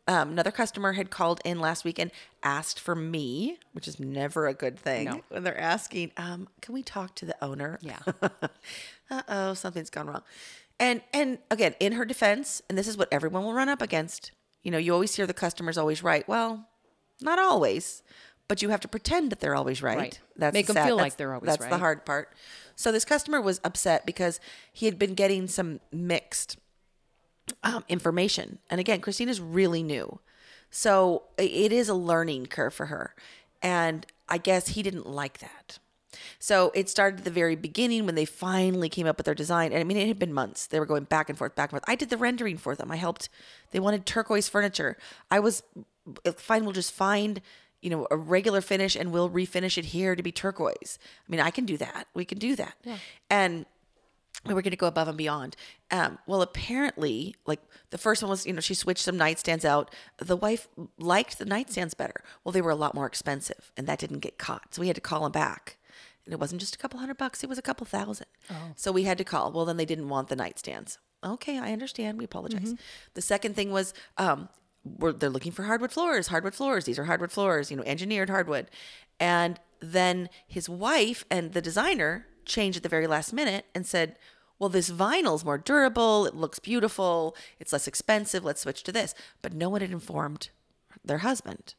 Um, 0.09 0.29
another 0.31 0.51
customer 0.51 0.93
had 0.93 1.09
called 1.09 1.41
in 1.43 1.59
last 1.59 1.83
week 1.83 1.99
and 1.99 2.11
asked 2.41 2.79
for 2.79 2.95
me, 2.95 3.59
which 3.73 3.89
is 3.89 3.99
never 3.99 4.47
a 4.47 4.53
good 4.53 4.79
thing 4.79 5.03
No. 5.05 5.21
when 5.27 5.43
they're 5.43 5.59
asking, 5.59 6.13
um, 6.15 6.47
can 6.61 6.73
we 6.73 6.81
talk 6.81 7.13
to 7.15 7.25
the 7.25 7.35
owner? 7.43 7.77
Yeah. 7.81 7.99
uh 9.11 9.21
oh, 9.27 9.53
something's 9.53 9.89
gone 9.89 10.07
wrong. 10.07 10.23
And 10.79 11.01
and 11.13 11.39
again, 11.51 11.75
in 11.79 11.91
her 11.93 12.05
defense, 12.05 12.61
and 12.69 12.77
this 12.77 12.87
is 12.87 12.97
what 12.97 13.09
everyone 13.11 13.43
will 13.43 13.53
run 13.53 13.67
up 13.69 13.81
against. 13.81 14.31
You 14.63 14.71
know, 14.71 14.77
you 14.77 14.93
always 14.93 15.15
hear 15.15 15.27
the 15.27 15.33
customer's 15.33 15.77
always 15.77 16.01
right. 16.03 16.27
Well, 16.27 16.67
not 17.21 17.39
always, 17.39 18.01
but 18.47 18.61
you 18.61 18.69
have 18.69 18.79
to 18.81 18.87
pretend 18.87 19.31
that 19.31 19.39
they're 19.39 19.55
always 19.55 19.81
right. 19.81 19.97
Right. 19.97 20.19
That's 20.35 20.53
Make 20.53 20.67
the 20.67 20.71
'em 20.71 20.75
sad- 20.75 20.85
feel 20.87 20.97
like 20.97 21.17
they're 21.17 21.33
always 21.33 21.47
That's 21.47 21.65
the 21.65 21.77
hard 21.77 22.05
part. 22.05 22.33
So 22.75 22.91
this 22.91 23.05
customer 23.05 23.41
was 23.41 23.59
upset 23.63 24.05
because 24.05 24.39
he 24.71 24.85
had 24.85 24.97
been 24.99 25.13
getting 25.15 25.47
some 25.47 25.79
mixed 25.91 26.57
um, 27.63 27.83
information. 27.87 28.59
And 28.69 28.79
again, 28.79 29.01
Christina's 29.01 29.39
really 29.41 29.83
new. 29.83 30.19
So 30.69 31.23
it 31.37 31.71
is 31.71 31.89
a 31.89 31.93
learning 31.93 32.47
curve 32.47 32.73
for 32.73 32.87
her. 32.87 33.15
And 33.61 34.05
I 34.29 34.37
guess 34.37 34.69
he 34.69 34.83
didn't 34.83 35.07
like 35.07 35.39
that. 35.39 35.79
So 36.39 36.71
it 36.75 36.89
started 36.89 37.19
at 37.19 37.23
the 37.25 37.31
very 37.31 37.55
beginning 37.55 38.05
when 38.05 38.15
they 38.15 38.25
finally 38.25 38.89
came 38.89 39.07
up 39.07 39.17
with 39.17 39.25
their 39.25 39.33
design. 39.35 39.71
And 39.71 39.79
I 39.79 39.83
mean, 39.83 39.97
it 39.97 40.07
had 40.07 40.19
been 40.19 40.33
months. 40.33 40.67
They 40.67 40.79
were 40.79 40.85
going 40.85 41.05
back 41.05 41.29
and 41.29 41.37
forth, 41.37 41.55
back 41.55 41.71
and 41.71 41.79
forth. 41.79 41.83
I 41.87 41.95
did 41.95 42.09
the 42.09 42.17
rendering 42.17 42.57
for 42.57 42.75
them. 42.75 42.91
I 42.91 42.95
helped. 42.97 43.29
They 43.71 43.79
wanted 43.79 44.05
turquoise 44.05 44.47
furniture. 44.49 44.97
I 45.31 45.39
was 45.39 45.63
fine. 46.35 46.63
We'll 46.63 46.73
just 46.73 46.93
find, 46.93 47.41
you 47.81 47.89
know, 47.89 48.07
a 48.09 48.17
regular 48.17 48.61
finish 48.61 48.95
and 48.95 49.11
we'll 49.11 49.29
refinish 49.29 49.77
it 49.77 49.85
here 49.85 50.15
to 50.15 50.23
be 50.23 50.31
turquoise. 50.31 50.97
I 51.27 51.31
mean, 51.31 51.39
I 51.39 51.51
can 51.51 51.65
do 51.65 51.77
that. 51.77 52.07
We 52.13 52.25
can 52.25 52.37
do 52.39 52.55
that. 52.55 52.73
And 53.29 53.65
we 54.45 54.53
were 54.53 54.61
going 54.61 54.71
to 54.71 54.77
go 54.77 54.87
above 54.87 55.07
and 55.07 55.17
beyond. 55.17 55.55
Um, 55.91 56.19
well, 56.27 56.41
apparently, 56.41 57.35
like 57.45 57.59
the 57.89 57.97
first 57.97 58.21
one 58.21 58.29
was, 58.29 58.45
you 58.45 58.53
know, 58.53 58.59
she 58.61 58.73
switched 58.73 59.03
some 59.03 59.17
nightstands 59.17 59.65
out. 59.65 59.93
The 60.19 60.35
wife 60.35 60.67
liked 60.99 61.39
the 61.39 61.45
nightstands 61.45 61.97
better. 61.97 62.23
Well, 62.43 62.51
they 62.51 62.61
were 62.61 62.71
a 62.71 62.75
lot 62.75 62.93
more 62.95 63.07
expensive, 63.07 63.71
and 63.75 63.87
that 63.87 63.99
didn't 63.99 64.19
get 64.19 64.37
caught. 64.37 64.73
So 64.75 64.81
we 64.81 64.87
had 64.87 64.95
to 64.95 65.01
call 65.01 65.23
them 65.23 65.31
back. 65.31 65.77
And 66.25 66.33
it 66.33 66.39
wasn't 66.39 66.61
just 66.61 66.75
a 66.75 66.77
couple 66.77 66.99
hundred 66.99 67.17
bucks, 67.17 67.43
it 67.43 67.49
was 67.49 67.57
a 67.57 67.61
couple 67.61 67.85
thousand. 67.85 68.27
So 68.75 68.91
we 68.91 69.03
had 69.03 69.17
to 69.17 69.23
call. 69.23 69.51
Well, 69.51 69.65
then 69.65 69.77
they 69.77 69.85
didn't 69.85 70.09
want 70.09 70.27
the 70.27 70.35
nightstands. 70.35 70.97
Okay, 71.23 71.57
I 71.57 71.71
understand. 71.73 72.17
We 72.17 72.25
apologize. 72.25 72.75
The 73.15 73.21
second 73.21 73.55
thing 73.55 73.71
was, 73.71 73.93
um, 74.17 74.49
they're 74.99 75.29
looking 75.29 75.51
for 75.51 75.63
hardwood 75.63 75.91
floors, 75.91 76.27
hardwood 76.27 76.55
floors. 76.55 76.85
These 76.85 76.99
are 76.99 77.05
hardwood 77.05 77.31
floors, 77.31 77.71
you 77.71 77.77
know, 77.77 77.83
engineered 77.83 78.29
hardwood. 78.29 78.69
And 79.19 79.59
then 79.79 80.29
his 80.47 80.69
wife 80.69 81.25
and 81.29 81.53
the 81.53 81.61
designer 81.61 82.25
changed 82.45 82.77
at 82.77 82.83
the 82.83 82.89
very 82.89 83.07
last 83.07 83.33
minute 83.33 83.65
and 83.75 83.85
said, 83.85 84.15
well, 84.59 84.69
this 84.69 84.89
vinyl's 84.89 85.45
more 85.45 85.57
durable. 85.57 86.25
It 86.25 86.35
looks 86.35 86.59
beautiful. 86.59 87.35
It's 87.59 87.73
less 87.73 87.87
expensive. 87.87 88.43
Let's 88.43 88.61
switch 88.61 88.83
to 88.83 88.91
this. 88.91 89.13
But 89.41 89.53
no 89.53 89.69
one 89.69 89.81
had 89.81 89.91
informed 89.91 90.49
their 91.05 91.19
husband. 91.19 91.75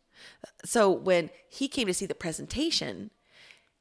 So 0.65 0.91
when 0.91 1.31
he 1.49 1.69
came 1.69 1.87
to 1.87 1.95
see 1.95 2.07
the 2.07 2.15
presentation, 2.15 3.11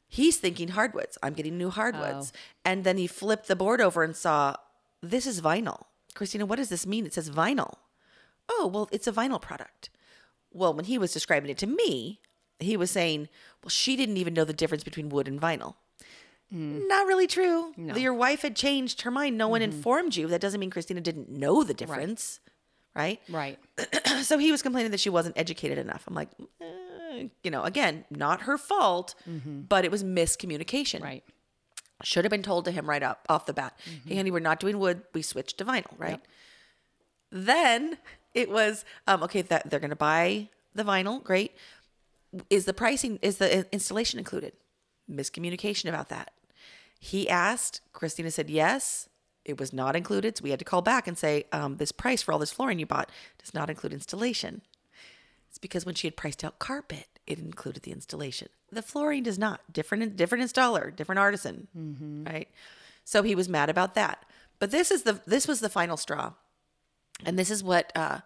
he's 0.07 0.38
thinking 0.38 0.69
hardwoods. 0.69 1.17
I'm 1.22 1.34
getting 1.34 1.57
new 1.57 1.69
hardwoods. 1.69 2.31
Oh. 2.34 2.39
And 2.65 2.84
then 2.84 2.98
he 2.98 3.07
flipped 3.07 3.48
the 3.48 3.55
board 3.55 3.81
over 3.81 4.03
and 4.03 4.15
saw, 4.15 4.55
this 5.01 5.27
is 5.27 5.41
vinyl. 5.41 5.84
Christina, 6.15 6.48
what 6.48 6.55
does 6.55 6.69
this 6.69 6.88
mean? 6.88 7.05
It 7.05 7.13
says 7.13 7.29
vinyl. 7.29 7.75
Oh, 8.50 8.70
well, 8.72 8.89
it's 8.92 9.08
a 9.08 9.12
vinyl 9.12 9.42
product. 9.42 9.89
Well, 10.51 10.74
when 10.74 10.86
he 10.86 10.98
was 10.98 11.13
describing 11.13 11.50
it 11.50 11.58
to 11.60 11.68
me, 11.68 12.20
he 12.60 12.77
was 12.77 12.89
saying, 12.92 13.30
well, 13.63 13.70
she 13.70 13.96
didn't 13.96 14.18
even 14.18 14.34
know 14.34 14.46
the 14.46 14.54
difference 14.54 14.84
between 14.84 15.10
wood 15.10 15.27
and 15.27 15.39
vinyl. 15.39 15.75
Not 16.50 17.08
really 17.08 17.27
true. 17.27 17.74
Your 17.77 18.13
wife 18.13 18.42
had 18.42 18.56
changed 18.56 19.01
her 19.01 19.12
mind. 19.12 19.38
No 19.38 19.50
one 19.50 19.62
informed 19.62 20.16
you. 20.16 20.27
That 20.27 20.39
doesn't 20.39 20.60
mean 20.60 20.70
Christina 20.70 21.01
didn't 21.01 21.30
know 21.30 21.62
the 21.63 21.74
difference, 21.74 22.39
right? 22.96 23.20
Right. 23.27 23.60
so 24.22 24.38
he 24.38 24.50
was 24.51 24.62
complaining 24.62 24.92
that 24.92 25.01
she 25.01 25.10
wasn't 25.10 25.38
educated 25.38 25.77
enough. 25.77 26.06
I'm 26.08 26.13
like, 26.13 26.30
eh, 26.62 27.27
you 27.44 27.51
know, 27.51 27.63
again, 27.63 28.06
not 28.10 28.44
her 28.44 28.58
fault, 28.58 29.13
but 29.68 29.84
it 29.84 29.92
was 29.92 30.06
miscommunication. 30.06 31.01
Right. 31.01 31.24
Should 32.04 32.24
have 32.24 32.32
been 32.32 32.44
told 32.44 32.63
to 32.66 32.72
him 32.72 32.88
right 32.88 33.04
up 33.04 33.25
off 33.27 33.46
the 33.46 33.54
bat. 33.54 33.77
Mm-hmm. 33.89 34.10
Hey, 34.10 34.16
honey, 34.16 34.32
we're 34.32 34.39
not 34.39 34.62
doing 34.62 34.80
wood. 34.80 35.01
We 35.13 35.24
switched 35.24 35.58
to 35.58 35.66
vinyl, 35.66 35.92
right? 35.98 36.22
Then 37.30 37.98
it 38.34 38.50
was 38.50 38.86
um, 39.07 39.24
okay. 39.24 39.41
That 39.41 39.69
they're 39.69 39.79
going 39.79 39.89
to 39.89 39.96
buy 39.96 40.50
the 40.74 40.84
vinyl. 40.84 41.24
Great. 41.24 41.55
Is 42.50 42.65
the 42.65 42.74
pricing? 42.74 43.19
Is 43.22 43.38
the 43.38 43.65
installation 43.72 44.19
included? 44.19 44.53
Miscommunication 45.10 45.89
about 45.89 46.10
that. 46.10 46.34
He 47.00 47.29
asked. 47.29 47.81
Christina 47.93 48.31
said 48.31 48.50
yes. 48.50 49.10
It 49.46 49.60
was 49.60 49.72
not 49.72 49.96
included. 49.96 50.38
So 50.38 50.43
we 50.43 50.50
had 50.50 50.60
to 50.60 50.65
call 50.65 50.81
back 50.81 51.07
and 51.07 51.17
say, 51.17 51.46
um, 51.53 51.77
this 51.77 51.93
price 51.93 52.22
for 52.22 52.34
all 52.34 52.39
this 52.39 52.51
flooring 52.51 52.79
you 52.79 52.86
bought 52.86 53.10
does 53.38 53.53
not 53.53 53.69
include 53.69 53.93
installation. 53.93 54.62
It's 55.48 55.57
because 55.57 55.86
when 55.86 55.96
she 55.96 56.05
had 56.05 56.17
priced 56.17 56.43
out 56.43 56.60
carpet, 56.60 57.07
it 57.25 57.39
included 57.39 57.84
the 57.84 57.93
installation. 57.93 58.50
The 58.72 58.81
flooring 58.81 59.24
does 59.24 59.39
not. 59.39 59.62
Different, 59.72 60.17
different 60.17 60.43
installer, 60.43 60.93
different 60.93 61.19
artisan, 61.19 61.67
right? 62.29 62.50
So 63.05 63.24
he 63.24 63.36
was 63.36 63.48
mad 63.48 63.69
about 63.69 63.96
that. 63.96 64.25
But 64.60 64.72
this 64.72 64.91
is 64.91 65.03
the 65.03 65.22
this 65.25 65.48
was 65.48 65.62
the 65.62 65.69
final 65.69 65.96
straw, 65.96 66.34
and 67.25 67.38
this 67.38 67.51
is 67.51 67.63
what 67.63 67.91
uh, 67.95 68.19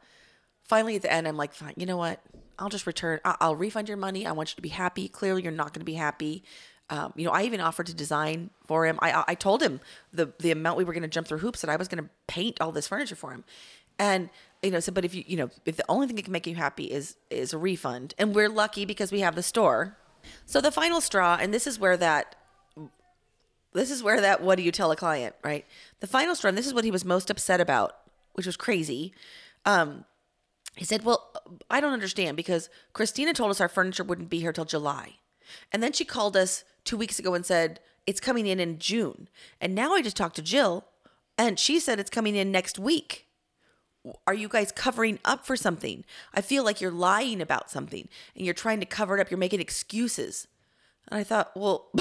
finally 0.63 0.95
at 0.95 1.01
the 1.01 1.11
end 1.11 1.27
I'm 1.27 1.37
like, 1.37 1.53
fine, 1.53 1.73
you 1.77 1.85
know 1.85 1.97
what? 1.97 2.21
I'll 2.59 2.69
just 2.69 2.85
return. 2.85 3.19
I'll, 3.25 3.37
I'll 3.39 3.55
refund 3.55 3.87
your 3.87 3.97
money. 3.97 4.25
I 4.25 4.31
want 4.31 4.51
you 4.51 4.55
to 4.55 4.61
be 4.61 4.69
happy. 4.69 5.07
Clearly, 5.07 5.43
you're 5.43 5.51
not 5.51 5.73
going 5.73 5.81
to 5.81 5.85
be 5.85 5.95
happy. 5.95 6.43
Um, 6.89 7.13
you 7.15 7.25
know, 7.25 7.31
I 7.31 7.43
even 7.43 7.61
offered 7.61 7.87
to 7.87 7.93
design 7.93 8.49
for 8.65 8.85
him. 8.85 8.99
I 9.01 9.23
I 9.27 9.35
told 9.35 9.63
him 9.63 9.79
the 10.13 10.33
the 10.39 10.51
amount 10.51 10.77
we 10.77 10.83
were 10.83 10.93
going 10.93 11.03
to 11.03 11.09
jump 11.09 11.27
through 11.27 11.39
hoops 11.39 11.61
that 11.61 11.69
I 11.69 11.75
was 11.77 11.87
going 11.87 12.03
to 12.03 12.09
paint 12.27 12.59
all 12.59 12.71
this 12.71 12.87
furniture 12.87 13.15
for 13.15 13.31
him, 13.31 13.45
and 13.97 14.29
you 14.61 14.71
know, 14.71 14.79
so 14.79 14.91
but 14.91 15.05
if 15.05 15.15
you 15.15 15.23
you 15.25 15.37
know 15.37 15.49
if 15.65 15.77
the 15.77 15.85
only 15.87 16.07
thing 16.07 16.17
that 16.17 16.23
can 16.23 16.33
make 16.33 16.45
you 16.45 16.55
happy 16.55 16.85
is 16.85 17.15
is 17.29 17.53
a 17.53 17.57
refund, 17.57 18.13
and 18.17 18.35
we're 18.35 18.49
lucky 18.49 18.85
because 18.85 19.11
we 19.11 19.21
have 19.21 19.35
the 19.35 19.43
store. 19.43 19.97
So 20.45 20.61
the 20.61 20.71
final 20.71 21.01
straw, 21.01 21.37
and 21.39 21.53
this 21.53 21.65
is 21.65 21.79
where 21.79 21.97
that 21.97 22.35
this 23.73 23.89
is 23.89 24.03
where 24.03 24.19
that 24.21 24.41
what 24.41 24.57
do 24.57 24.63
you 24.63 24.71
tell 24.71 24.91
a 24.91 24.95
client, 24.95 25.35
right? 25.43 25.65
The 26.01 26.07
final 26.07 26.35
straw, 26.35 26.49
and 26.49 26.57
this 26.57 26.67
is 26.67 26.73
what 26.73 26.83
he 26.83 26.91
was 26.91 27.05
most 27.05 27.29
upset 27.29 27.61
about, 27.61 27.95
which 28.33 28.45
was 28.45 28.57
crazy. 28.57 29.13
Um, 29.65 30.05
he 30.75 30.85
said, 30.85 31.03
Well, 31.03 31.31
I 31.69 31.81
don't 31.81 31.93
understand 31.93 32.37
because 32.37 32.69
Christina 32.93 33.33
told 33.33 33.51
us 33.51 33.61
our 33.61 33.67
furniture 33.69 34.03
wouldn't 34.03 34.29
be 34.29 34.39
here 34.39 34.53
till 34.53 34.65
July. 34.65 35.15
And 35.71 35.83
then 35.83 35.91
she 35.91 36.05
called 36.05 36.37
us 36.37 36.63
two 36.85 36.97
weeks 36.97 37.19
ago 37.19 37.33
and 37.33 37.45
said, 37.45 37.79
It's 38.07 38.19
coming 38.19 38.47
in 38.47 38.59
in 38.59 38.79
June. 38.79 39.27
And 39.59 39.75
now 39.75 39.93
I 39.93 40.01
just 40.01 40.17
talked 40.17 40.35
to 40.37 40.41
Jill 40.41 40.85
and 41.37 41.57
she 41.59 41.79
said 41.79 41.99
it's 41.99 42.09
coming 42.09 42.35
in 42.35 42.51
next 42.51 42.79
week. 42.79 43.27
Are 44.25 44.33
you 44.33 44.47
guys 44.47 44.71
covering 44.71 45.19
up 45.23 45.45
for 45.45 45.55
something? 45.55 46.03
I 46.33 46.41
feel 46.41 46.63
like 46.63 46.81
you're 46.81 46.89
lying 46.91 47.41
about 47.41 47.69
something 47.69 48.07
and 48.35 48.45
you're 48.45 48.53
trying 48.53 48.79
to 48.79 48.85
cover 48.85 49.17
it 49.17 49.21
up. 49.21 49.29
You're 49.29 49.37
making 49.37 49.59
excuses. 49.59 50.47
And 51.07 51.19
I 51.19 51.23
thought, 51.23 51.51
well, 51.55 51.91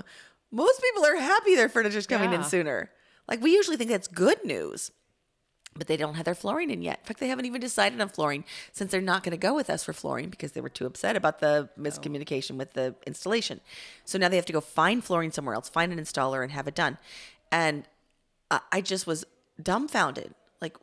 most 0.50 0.82
people 0.82 1.04
are 1.04 1.16
happy 1.16 1.54
their 1.54 1.68
furniture's 1.68 2.06
coming 2.06 2.32
in 2.32 2.44
sooner. 2.44 2.90
Like 3.28 3.42
we 3.42 3.52
usually 3.52 3.76
think 3.76 3.90
that's 3.90 4.08
good 4.08 4.44
news 4.44 4.90
but 5.76 5.86
they 5.86 5.96
don't 5.96 6.14
have 6.14 6.24
their 6.24 6.34
flooring 6.34 6.70
in 6.70 6.82
yet. 6.82 6.98
In 7.00 7.06
fact, 7.06 7.20
they 7.20 7.28
haven't 7.28 7.46
even 7.46 7.60
decided 7.60 8.00
on 8.00 8.08
flooring 8.08 8.44
since 8.72 8.90
they're 8.90 9.00
not 9.00 9.22
going 9.22 9.32
to 9.32 9.38
go 9.38 9.54
with 9.54 9.70
us 9.70 9.84
for 9.84 9.92
flooring 9.92 10.28
because 10.28 10.52
they 10.52 10.60
were 10.60 10.68
too 10.68 10.86
upset 10.86 11.16
about 11.16 11.38
the 11.38 11.68
oh. 11.76 11.80
miscommunication 11.80 12.56
with 12.56 12.72
the 12.72 12.94
installation. 13.06 13.60
So 14.04 14.18
now 14.18 14.28
they 14.28 14.36
have 14.36 14.46
to 14.46 14.52
go 14.52 14.60
find 14.60 15.02
flooring 15.02 15.30
somewhere 15.30 15.54
else, 15.54 15.68
find 15.68 15.92
an 15.92 15.98
installer, 15.98 16.42
and 16.42 16.52
have 16.52 16.66
it 16.66 16.74
done. 16.74 16.98
And 17.52 17.84
I- 18.50 18.60
I 18.72 18.80
just 18.80 19.06
was 19.06 19.24
dumbfounded. 19.62 20.34
Like, 20.60 20.76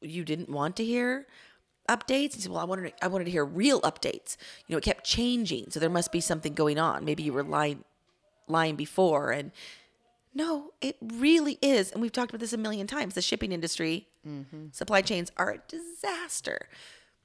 you 0.00 0.24
didn't 0.24 0.50
want 0.50 0.76
to 0.76 0.84
hear 0.84 1.26
updates? 1.88 2.34
He 2.34 2.40
said, 2.42 2.52
"Well, 2.52 2.60
I 2.60 2.64
wanted 2.64 2.96
to, 2.96 3.04
I 3.04 3.08
wanted 3.08 3.24
to 3.24 3.30
hear 3.30 3.44
real 3.44 3.80
updates. 3.80 4.36
You 4.66 4.74
know, 4.74 4.78
it 4.78 4.84
kept 4.84 5.04
changing, 5.04 5.70
so 5.70 5.80
there 5.80 5.90
must 5.90 6.12
be 6.12 6.20
something 6.20 6.54
going 6.54 6.78
on. 6.78 7.04
Maybe 7.04 7.22
you 7.22 7.32
were 7.32 7.42
lying, 7.42 7.84
lying 8.46 8.76
before." 8.76 9.32
And 9.32 9.50
no, 10.34 10.72
it 10.80 10.96
really 11.00 11.58
is. 11.62 11.90
And 11.92 12.02
we've 12.02 12.12
talked 12.12 12.30
about 12.32 12.40
this 12.40 12.52
a 12.52 12.58
million 12.58 12.86
times. 12.86 13.14
The 13.14 13.22
shipping 13.22 13.52
industry, 13.52 14.08
supply 14.72 15.02
chains 15.02 15.30
are 15.36 15.50
a 15.52 15.58
disaster. 15.68 16.68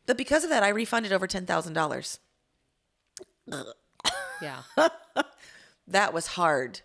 But 0.06 0.18
because 0.18 0.44
of 0.44 0.50
that, 0.50 0.64
I 0.64 0.70
refunded 0.70 1.12
over 1.14 1.28
$10,000. 1.28 2.20
Yeah. 4.42 4.62
That 5.90 6.14
was 6.14 6.28
hard. 6.28 6.82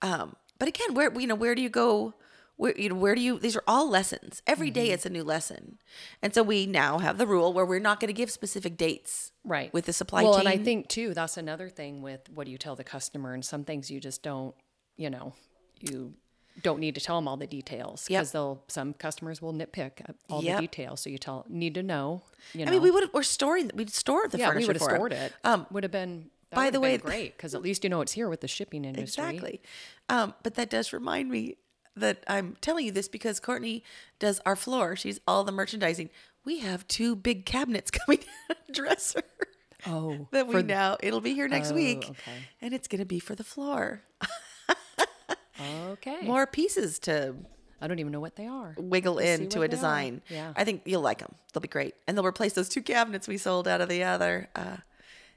Um, 0.00 0.34
but 0.58 0.68
again, 0.68 0.94
where, 0.94 1.12
you 1.20 1.26
know, 1.26 1.34
where 1.34 1.54
do 1.54 1.60
you 1.60 1.68
go? 1.68 2.14
Where, 2.56 2.74
you 2.74 2.88
know, 2.88 2.94
where 2.94 3.14
do 3.14 3.20
you, 3.20 3.38
these 3.38 3.54
are 3.54 3.62
all 3.68 3.90
lessons. 3.90 4.40
Every 4.46 4.70
day 4.70 4.92
it's 4.92 5.04
a 5.04 5.10
new 5.10 5.22
lesson. 5.22 5.78
And 6.22 6.32
so 6.34 6.42
we 6.42 6.64
now 6.64 6.98
have 6.98 7.18
the 7.18 7.26
rule 7.26 7.52
where 7.52 7.66
we're 7.66 7.80
not 7.80 8.00
going 8.00 8.08
to 8.08 8.14
give 8.14 8.30
specific 8.30 8.78
dates. 8.78 9.30
Right. 9.44 9.70
With 9.74 9.84
the 9.84 9.92
supply 9.92 10.22
well, 10.22 10.38
chain. 10.38 10.46
and 10.46 10.48
I 10.48 10.56
think 10.56 10.88
too, 10.88 11.12
that's 11.12 11.36
another 11.36 11.68
thing 11.68 12.00
with 12.00 12.30
what 12.30 12.46
do 12.46 12.50
you 12.50 12.56
tell 12.56 12.76
the 12.76 12.84
customer, 12.84 13.34
and 13.34 13.44
some 13.44 13.62
things 13.62 13.90
you 13.90 14.00
just 14.00 14.22
don't, 14.22 14.54
you 14.96 15.10
know, 15.10 15.34
you 15.80 16.14
don't 16.62 16.80
need 16.80 16.94
to 16.94 17.00
tell 17.00 17.16
them 17.16 17.28
all 17.28 17.36
the 17.36 17.46
details 17.46 18.06
Yep. 18.08 18.20
because 18.20 18.32
they'll 18.32 18.62
some 18.68 18.94
customers 18.94 19.42
will 19.42 19.52
nitpick 19.52 19.92
all 20.30 20.42
Yep. 20.42 20.56
the 20.56 20.60
details. 20.62 21.00
So 21.02 21.10
you 21.10 21.18
tell 21.18 21.44
need 21.48 21.74
to 21.74 21.82
know. 21.82 22.22
You 22.54 22.64
know, 22.64 22.70
I 22.70 22.72
mean, 22.72 22.82
we 22.82 22.90
would 22.90 23.12
we're 23.12 23.22
storing, 23.22 23.70
we'd 23.74 23.90
store 23.90 24.26
the 24.28 24.38
yeah, 24.38 24.48
furniture 24.48 24.60
we 24.62 24.66
would 24.68 24.76
have 24.80 24.90
stored 24.96 25.12
it. 25.12 25.32
Um, 25.44 25.66
would 25.70 25.82
have 25.84 25.92
been. 25.92 26.30
By 26.50 26.70
the 26.70 26.80
way- 26.80 26.96
great 26.96 27.36
because 27.36 27.54
at 27.54 27.60
least 27.60 27.84
you 27.84 27.90
know 27.90 28.00
it's 28.00 28.12
here 28.12 28.28
with 28.30 28.40
the 28.40 28.48
shipping 28.48 28.84
industry. 28.86 29.24
Exactly. 29.24 29.60
Um, 30.08 30.32
but 30.42 30.54
that 30.54 30.70
does 30.70 30.92
remind 30.92 31.28
me 31.30 31.56
that 31.96 32.24
I'm 32.28 32.56
telling 32.62 32.86
you 32.86 32.92
this 32.92 33.08
because 33.08 33.40
Courtney 33.40 33.82
does 34.18 34.40
our 34.46 34.56
floor. 34.56 34.96
She's 34.96 35.18
all 35.26 35.44
the 35.44 35.52
merchandising. 35.52 36.08
We 36.44 36.60
have 36.60 36.86
two 36.88 37.16
big 37.16 37.44
cabinets 37.44 37.90
coming 38.06 38.20
dresser. 38.72 39.22
Oh, 39.86 40.28
That 40.32 40.46
we 40.46 40.52
for- 40.54 40.62
now 40.62 40.96
it'll 41.02 41.20
be 41.20 41.34
here 41.34 41.48
next 41.48 41.72
Oh, 41.72 41.74
week, 41.74 42.06
okay. 42.08 42.32
and 42.62 42.72
it's 42.72 42.88
gonna 42.88 43.04
be 43.04 43.18
for 43.18 43.34
the 43.34 43.44
floor. 43.44 44.02
Okay. 45.60 46.22
More 46.22 46.46
pieces 46.46 46.98
to 47.00 47.34
I 47.80 47.86
don't 47.88 47.98
even 47.98 48.12
know 48.12 48.20
what 48.20 48.36
they 48.36 48.46
are. 48.46 48.74
wiggle 48.78 49.16
We'll 49.16 49.26
into 49.26 49.58
a 49.58 49.60
they 49.60 49.64
are. 49.66 49.68
design. 49.68 50.22
Yeah. 50.30 50.52
I 50.56 50.64
think 50.64 50.82
you'll 50.86 51.02
like 51.02 51.18
them. 51.18 51.34
They'll 51.52 51.60
be 51.60 51.68
great, 51.68 51.94
and 52.06 52.16
they'll 52.16 52.24
replace 52.26 52.54
those 52.54 52.68
two 52.70 52.82
cabinets 52.82 53.28
we 53.28 53.36
sold 53.36 53.68
out 53.68 53.80
of 53.82 53.88
the 53.90 54.02
other, 54.04 54.48
uh, 54.56 54.78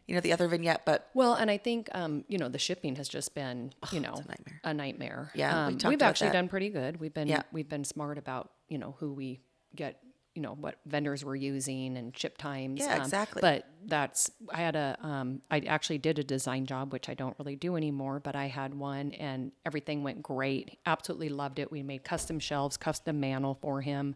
you 0.07 0.15
know, 0.15 0.21
the 0.21 0.31
other 0.31 0.47
vignette. 0.47 0.85
But 0.85 1.09
Well, 1.13 1.33
and 1.33 1.51
I 1.51 1.57
think 1.57 1.89
um, 1.93 2.23
you 2.29 2.37
know 2.37 2.47
the 2.47 2.57
shipping 2.57 2.95
has 2.95 3.09
just 3.09 3.35
been 3.35 3.73
you 3.91 3.99
know 3.99 4.13
a 4.13 4.27
nightmare. 4.27 4.61
a 4.63 4.73
nightmare. 4.73 5.31
Yeah, 5.35 5.67
we 5.67 5.73
um, 5.73 5.77
we've 5.89 5.97
about 5.99 6.09
actually 6.09 6.27
that. 6.29 6.33
done 6.33 6.47
pretty 6.47 6.69
good. 6.69 6.99
We've 6.99 7.13
been 7.13 7.27
Yeah. 7.27 7.41
we've 7.51 7.67
been 7.69 7.83
smart 7.83 8.17
about 8.17 8.51
you 8.69 8.77
know 8.77 8.95
who 8.99 9.11
we 9.13 9.41
get, 9.75 10.01
you 10.39 10.43
know 10.43 10.55
what 10.57 10.75
vendors 10.85 11.25
we're 11.25 11.35
using 11.35 11.97
and 11.97 12.17
ship 12.17 12.37
times. 12.37 12.79
Yeah, 12.79 12.95
um, 12.95 13.01
exactly. 13.01 13.41
But 13.41 13.65
that's 13.85 14.31
I 14.49 14.59
had 14.59 14.77
a 14.77 14.97
um, 15.01 15.41
I 15.51 15.59
actually 15.59 15.97
did 15.97 16.17
a 16.17 16.23
design 16.23 16.65
job 16.65 16.93
which 16.93 17.09
I 17.09 17.13
don't 17.13 17.35
really 17.37 17.57
do 17.57 17.75
anymore, 17.75 18.21
but 18.21 18.37
I 18.37 18.45
had 18.45 18.73
one 18.73 19.11
and 19.11 19.51
everything 19.65 20.01
went 20.01 20.23
great. 20.23 20.79
Absolutely 20.85 21.27
loved 21.27 21.59
it. 21.59 21.69
We 21.69 21.83
made 21.83 22.05
custom 22.05 22.39
shelves, 22.39 22.77
custom 22.77 23.19
mantle 23.19 23.59
for 23.61 23.81
him. 23.81 24.15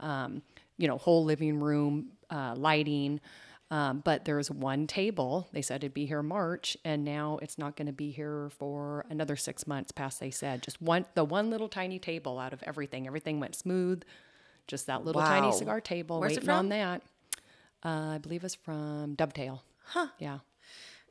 Um, 0.00 0.42
you 0.76 0.88
know, 0.88 0.98
whole 0.98 1.24
living 1.24 1.60
room 1.60 2.08
uh, 2.30 2.56
lighting. 2.56 3.20
Um, 3.70 4.00
but 4.04 4.24
there's 4.24 4.50
one 4.50 4.88
table. 4.88 5.48
They 5.52 5.62
said 5.62 5.84
it'd 5.84 5.94
be 5.94 6.06
here 6.06 6.24
March, 6.24 6.76
and 6.84 7.04
now 7.04 7.38
it's 7.40 7.58
not 7.58 7.76
going 7.76 7.86
to 7.86 7.92
be 7.92 8.10
here 8.10 8.50
for 8.58 9.06
another 9.08 9.36
six 9.36 9.68
months. 9.68 9.92
Past 9.92 10.18
they 10.18 10.32
said 10.32 10.62
just 10.64 10.82
one, 10.82 11.06
the 11.14 11.22
one 11.22 11.48
little 11.48 11.68
tiny 11.68 12.00
table 12.00 12.40
out 12.40 12.52
of 12.52 12.60
everything. 12.64 13.06
Everything 13.06 13.38
went 13.38 13.54
smooth. 13.54 14.02
Just 14.70 14.86
that 14.86 15.04
little 15.04 15.20
Wow. 15.20 15.28
tiny 15.28 15.52
cigar 15.52 15.80
table. 15.80 16.20
Where's 16.20 16.32
it 16.32 16.36
waiting 16.36 16.50
on 16.50 16.60
from? 16.64 16.68
that. 16.70 17.02
Uh, 17.84 18.14
I 18.14 18.18
believe 18.18 18.44
it's 18.44 18.54
from 18.54 19.14
Dovetail. 19.16 19.62
Huh? 19.86 20.06
Yeah. 20.20 20.38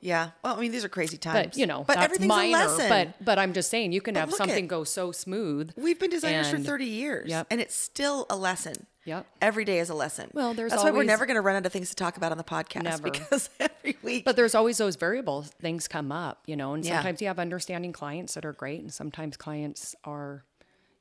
yeah, 0.02 0.30
well, 0.44 0.56
I 0.56 0.62
mean, 0.62 0.72
these 0.72 0.86
are 0.86 0.90
crazy 0.90 1.18
times. 1.18 1.48
But 1.48 1.58
you 1.58 1.66
know, 1.68 1.80
but 1.84 1.96
that's 1.96 2.06
everything's 2.06 2.30
minor. 2.30 2.56
a 2.58 2.68
lesson. 2.68 2.88
But 2.90 3.26
but 3.26 3.38
I'm 3.38 3.52
just 3.52 3.70
saying, 3.70 3.92
you 3.92 4.00
can 4.00 4.16
have 4.16 4.34
something 4.34 4.64
at- 4.64 4.70
go 4.70 4.86
so 4.86 5.12
smooth. 5.12 5.72
We've 5.76 6.00
been 6.00 6.10
designers 6.10 6.50
for 6.50 6.58
30 6.58 6.86
years, 6.86 7.30
Yep. 7.30 7.48
and 7.52 7.60
it's 7.60 7.76
still 7.76 8.26
a 8.30 8.38
lesson. 8.38 8.86
Yep. 9.04 9.26
Every 9.42 9.66
day 9.66 9.80
is 9.80 9.90
a 9.90 9.94
lesson. 9.96 10.30
Well, 10.34 10.54
there's 10.54 10.72
That's 10.72 10.84
why 10.84 10.92
we're 10.92 11.04
never 11.04 11.26
going 11.26 11.36
to 11.36 11.42
run 11.42 11.56
out 11.58 11.66
of 11.66 11.74
things 11.74 11.90
to 11.90 11.96
talk 11.96 12.16
about 12.16 12.32
on 12.32 12.38
the 12.38 12.44
podcast 12.44 12.84
Never. 12.84 13.10
because 13.12 13.50
every 13.60 13.98
week. 14.04 14.24
But 14.24 14.36
there's 14.38 14.54
always 14.56 14.78
those 14.78 14.96
variable 14.96 15.42
things 15.42 15.88
come 15.88 16.12
up, 16.12 16.44
you 16.46 16.56
know, 16.56 16.74
and 16.76 16.86
Yeah. 16.86 16.96
sometimes 16.98 17.20
you 17.22 17.28
have 17.28 17.40
understanding 17.40 17.92
clients 17.92 18.36
that 18.36 18.46
are 18.46 18.54
great, 18.54 18.80
and 18.82 18.94
sometimes 18.94 19.36
clients 19.36 19.96
are, 20.06 20.44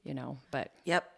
you 0.05 0.14
know, 0.14 0.38
but 0.51 0.73
Yep. 0.87 1.09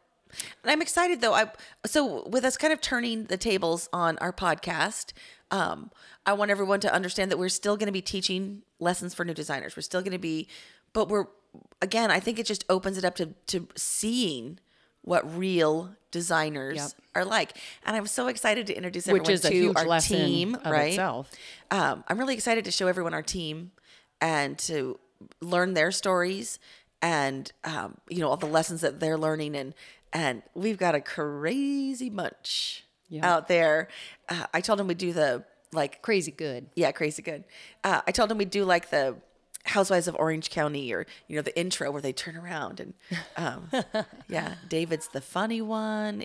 And 0.62 0.70
I'm 0.70 0.82
excited 0.82 1.20
though. 1.20 1.34
I 1.34 1.50
so 1.86 2.26
with 2.28 2.44
us 2.44 2.56
kind 2.56 2.72
of 2.72 2.80
turning 2.80 3.24
the 3.24 3.36
tables 3.36 3.88
on 3.92 4.18
our 4.18 4.32
podcast, 4.32 5.12
um, 5.50 5.90
I 6.26 6.32
want 6.32 6.50
everyone 6.50 6.80
to 6.80 6.92
understand 6.92 7.30
that 7.30 7.38
we're 7.38 7.48
still 7.48 7.76
going 7.76 7.86
to 7.86 7.92
be 7.92 8.02
teaching 8.02 8.62
lessons 8.78 9.14
for 9.14 9.24
new 9.24 9.34
designers. 9.34 9.76
We're 9.76 9.82
still 9.82 10.00
going 10.02 10.12
to 10.12 10.18
be, 10.18 10.48
but 10.92 11.08
we're 11.08 11.26
again, 11.82 12.10
I 12.10 12.20
think 12.20 12.38
it 12.38 12.46
just 12.46 12.64
opens 12.68 12.96
it 12.98 13.04
up 13.04 13.14
to 13.16 13.34
to 13.48 13.68
seeing 13.76 14.58
what 15.02 15.36
real 15.36 15.94
designers 16.10 16.76
Yep. 16.76 16.90
are 17.14 17.24
like. 17.24 17.56
And 17.86 17.96
I'm 17.96 18.06
so 18.06 18.26
excited 18.28 18.66
to 18.66 18.74
introduce 18.76 19.06
Which 19.06 19.20
everyone 19.22 19.32
is 19.32 19.44
a 19.44 19.50
to 19.50 19.74
our 19.90 20.00
team, 20.00 20.56
right? 20.64 20.90
itself. 20.90 21.30
Um, 21.70 22.04
I'm 22.06 22.18
really 22.18 22.34
excited 22.34 22.64
to 22.66 22.70
show 22.70 22.86
everyone 22.86 23.14
our 23.14 23.22
team 23.22 23.70
and 24.20 24.58
to 24.58 24.98
learn 25.40 25.74
their 25.74 25.90
stories 25.90 26.58
and 27.02 27.50
um, 27.64 27.96
you 28.10 28.18
know 28.20 28.28
all 28.28 28.36
the 28.36 28.46
lessons 28.46 28.82
that 28.82 29.00
they're 29.00 29.16
learning 29.18 29.56
and 29.56 29.74
and 30.12 30.42
we've 30.54 30.78
got 30.78 30.94
a 30.94 31.00
crazy 31.00 32.10
bunch 32.10 32.84
Yeah. 33.08 33.28
out 33.30 33.48
there. 33.48 33.88
Uh, 34.28 34.46
I 34.54 34.60
told 34.60 34.80
him 34.80 34.86
we'd 34.86 34.98
do 34.98 35.12
the 35.12 35.44
like 35.72 36.02
Crazy 36.02 36.32
good. 36.32 36.66
yeah, 36.74 36.90
crazy 36.92 37.22
good. 37.22 37.44
Uh, 37.84 38.00
I 38.06 38.10
told 38.10 38.30
him 38.30 38.38
we'd 38.38 38.50
do 38.50 38.64
like 38.64 38.90
the 38.90 39.16
Housewives 39.66 40.08
of 40.08 40.16
Orange 40.16 40.50
County 40.50 40.92
or, 40.92 41.06
you 41.28 41.36
know, 41.36 41.42
the 41.42 41.56
intro 41.58 41.90
where 41.92 42.00
they 42.02 42.12
turn 42.12 42.36
around 42.36 42.80
and, 42.80 42.94
um, 43.36 43.70
yeah, 44.28 44.54
David's 44.68 45.08
the 45.08 45.20
funny 45.20 45.60
one. 45.60 46.24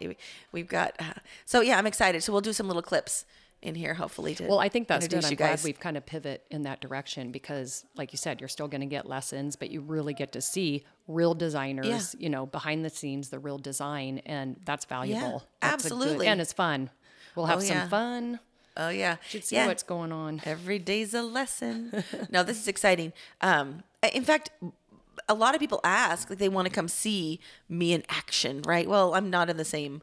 We've 0.52 0.68
got, 0.68 0.96
uh, 1.00 1.14
so 1.46 1.62
yeah, 1.62 1.78
I'm 1.78 1.86
excited. 1.86 2.24
So 2.24 2.32
we'll 2.32 2.42
do 2.42 2.54
some 2.54 2.68
little 2.68 2.82
clips 2.82 3.26
in 3.66 3.76
here, 3.76 3.94
hopefully. 3.94 4.36
To 4.36 4.46
Well, 4.48 4.60
I 4.60 4.70
think 4.70 4.88
that's 4.88 5.08
good. 5.08 5.26
I'm 5.26 5.36
glad 5.36 5.62
we've 5.64 5.80
kind 5.80 5.98
of 5.98 6.06
pivot 6.06 6.46
in 6.52 6.64
that 6.64 6.80
direction 6.82 7.32
because, 7.32 7.86
like 7.96 8.12
you 8.14 8.18
said, 8.18 8.40
you're 8.40 8.48
still 8.48 8.68
going 8.68 8.82
to 8.82 8.88
get 8.88 9.08
lessons, 9.08 9.56
but 9.56 9.70
you 9.72 9.82
really 9.82 10.14
get 10.14 10.32
to 10.34 10.42
see 10.42 10.86
real 11.08 11.34
designers, 11.34 12.16
you 12.20 12.30
know, 12.30 12.46
behind 12.46 12.86
the 12.86 12.90
scenes, 12.90 13.30
the 13.30 13.40
real 13.40 13.58
design, 13.58 14.20
and 14.26 14.56
that's 14.66 14.86
valuable. 14.86 15.44
That's 15.62 15.86
a 15.86 15.90
good- 15.90 15.94
absolutely. 15.96 16.28
and 16.28 16.40
it's 16.42 16.54
fun. 16.54 16.90
We'll 17.36 17.48
have 17.48 17.58
Oh, 17.60 17.62
some 17.62 17.78
yeah. 17.78 17.88
fun. 17.90 18.40
Oh 18.78 18.90
yeah, 18.90 19.16
Should 19.30 19.46
see 19.46 19.56
yeah. 19.56 19.68
what's 19.68 19.84
going 19.84 20.12
on. 20.12 20.42
Every 20.46 20.80
day's 20.80 21.14
a 21.14 21.22
lesson. 21.22 22.04
no, 22.30 22.44
this 22.44 22.60
is 22.60 22.68
exciting. 22.68 23.14
Um, 23.40 23.84
in 24.14 24.24
fact, 24.26 24.50
a 25.30 25.34
lot 25.34 25.56
of 25.56 25.62
people 25.62 25.80
ask 25.84 26.30
like 26.30 26.40
they 26.40 26.50
want 26.50 26.68
to 26.68 26.74
come 26.74 26.90
see 26.90 27.40
me 27.70 27.94
in 27.94 28.04
action, 28.10 28.62
right? 28.64 28.88
Well, 28.88 29.14
I'm 29.16 29.30
not 29.30 29.50
in 29.50 29.56
the 29.58 29.64
same 29.66 30.02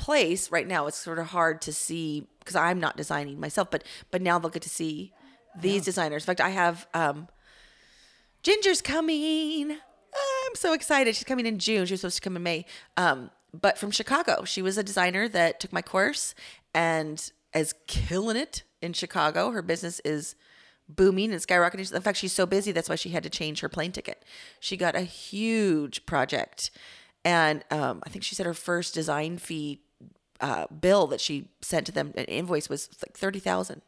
place 0.00 0.50
right 0.50 0.66
now. 0.66 0.86
It's 0.86 0.96
sort 0.96 1.18
of 1.18 1.26
hard 1.26 1.60
to 1.62 1.72
see 1.72 2.26
because 2.40 2.56
I'm 2.56 2.80
not 2.80 2.96
designing 2.96 3.38
myself, 3.38 3.70
but 3.70 3.84
but 4.10 4.22
now 4.22 4.38
they'll 4.38 4.50
get 4.50 4.62
to 4.62 4.68
see 4.70 5.12
these 5.58 5.84
designers. 5.84 6.22
In 6.22 6.26
fact, 6.26 6.40
I 6.40 6.48
have 6.48 6.88
um, 6.94 7.28
Ginger's 8.42 8.80
coming. 8.80 9.72
I'm 9.72 10.54
so 10.54 10.72
excited. 10.72 11.14
She's 11.14 11.24
coming 11.24 11.46
in 11.46 11.58
June. 11.58 11.86
She 11.86 11.92
was 11.92 12.00
supposed 12.00 12.16
to 12.16 12.22
come 12.22 12.36
in 12.36 12.42
May. 12.42 12.64
Um, 12.96 13.30
but 13.52 13.78
from 13.78 13.90
Chicago. 13.90 14.44
She 14.44 14.62
was 14.62 14.78
a 14.78 14.82
designer 14.82 15.28
that 15.28 15.60
took 15.60 15.72
my 15.72 15.82
course 15.82 16.34
and 16.74 17.30
is 17.54 17.74
killing 17.86 18.36
it 18.36 18.62
in 18.80 18.92
Chicago. 18.92 19.50
Her 19.50 19.62
business 19.62 20.00
is 20.04 20.34
booming 20.88 21.32
and 21.32 21.40
skyrocketing. 21.40 21.92
In 21.92 22.02
fact, 22.02 22.18
she's 22.18 22.32
so 22.32 22.46
busy 22.46 22.72
that's 22.72 22.88
why 22.88 22.96
she 22.96 23.10
had 23.10 23.22
to 23.22 23.30
change 23.30 23.60
her 23.60 23.68
plane 23.68 23.92
ticket. 23.92 24.24
She 24.58 24.76
got 24.76 24.94
a 24.96 25.02
huge 25.02 26.06
project, 26.06 26.70
and 27.24 27.64
um, 27.70 28.02
I 28.04 28.10
think 28.10 28.24
she 28.24 28.34
said 28.34 28.46
her 28.46 28.54
first 28.54 28.94
design 28.94 29.38
fee 29.38 29.80
uh, 30.40 30.66
bill 30.68 31.06
that 31.08 31.20
she 31.20 31.48
sent 31.60 31.86
to 31.86 31.92
them, 31.92 32.12
an 32.16 32.24
invoice 32.26 32.68
was 32.68 32.88
like 33.06 33.16
thirty 33.16 33.38
thousand. 33.38 33.82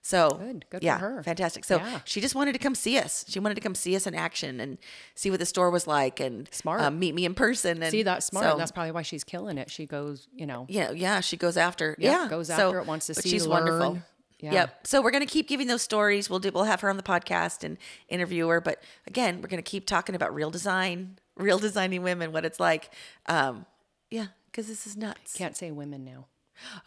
So 0.00 0.30
Good. 0.30 0.64
Good 0.70 0.80
for 0.80 0.84
yeah, 0.84 0.98
her. 0.98 1.22
fantastic. 1.24 1.64
So 1.64 1.76
Yeah. 1.76 2.00
she 2.04 2.20
just 2.20 2.34
wanted 2.34 2.52
to 2.52 2.58
come 2.58 2.74
see 2.74 2.98
us. 2.98 3.24
She 3.28 3.40
wanted 3.40 3.56
to 3.56 3.60
come 3.60 3.74
see 3.74 3.94
us 3.96 4.06
in 4.06 4.14
action 4.14 4.60
and 4.60 4.78
see 5.16 5.28
what 5.30 5.40
the 5.40 5.44
store 5.46 5.70
was 5.70 5.86
like 5.86 6.20
and 6.20 6.48
Smart. 6.52 6.80
uh, 6.80 6.90
meet 6.90 7.14
me 7.14 7.24
in 7.24 7.34
person. 7.34 7.82
And 7.82 7.90
See, 7.90 8.04
that's 8.04 8.26
smart. 8.26 8.44
So, 8.46 8.50
and 8.52 8.60
that's 8.60 8.70
probably 8.70 8.92
why 8.92 9.02
she's 9.02 9.24
killing 9.24 9.58
it. 9.58 9.70
She 9.70 9.86
goes, 9.86 10.28
you 10.32 10.46
know, 10.46 10.66
yeah, 10.68 10.92
yeah. 10.92 11.20
She 11.20 11.36
goes 11.36 11.56
after. 11.56 11.96
Yep, 11.98 12.12
yeah, 12.12 12.28
goes 12.28 12.46
so- 12.46 12.54
after 12.68 12.78
it, 12.78 12.86
wants 12.86 13.06
to 13.06 13.14
but 13.14 13.24
see, 13.24 13.30
She's 13.30 13.46
wonderful. 13.48 13.98
Yeah. 14.40 14.52
Yep. 14.52 14.86
So 14.86 15.02
we're 15.02 15.10
gonna 15.10 15.26
keep 15.26 15.48
giving 15.48 15.66
those 15.66 15.82
stories. 15.82 16.30
We'll 16.30 16.38
do. 16.38 16.52
We'll 16.54 16.62
have 16.64 16.80
her 16.82 16.88
on 16.88 16.96
the 16.96 17.02
podcast 17.02 17.64
and 17.64 17.76
interview 18.08 18.46
her. 18.48 18.60
But 18.60 18.80
again, 19.08 19.42
we're 19.42 19.48
gonna 19.48 19.62
keep 19.62 19.84
talking 19.84 20.14
about 20.14 20.32
real 20.32 20.50
design, 20.50 21.18
real 21.36 21.58
designing 21.58 22.02
women, 22.04 22.30
what 22.30 22.44
it's 22.44 22.60
like. 22.60 22.88
Um, 23.26 23.66
yeah, 24.10 24.26
because 24.50 24.66
this 24.68 24.86
is 24.86 24.96
nuts. 24.96 25.34
can't 25.34 25.56
say 25.56 25.70
women 25.70 26.04
now. 26.04 26.26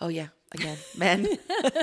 Oh 0.02 0.10
yeah, 0.10 0.28
again, 0.54 0.78
men. 0.97 1.28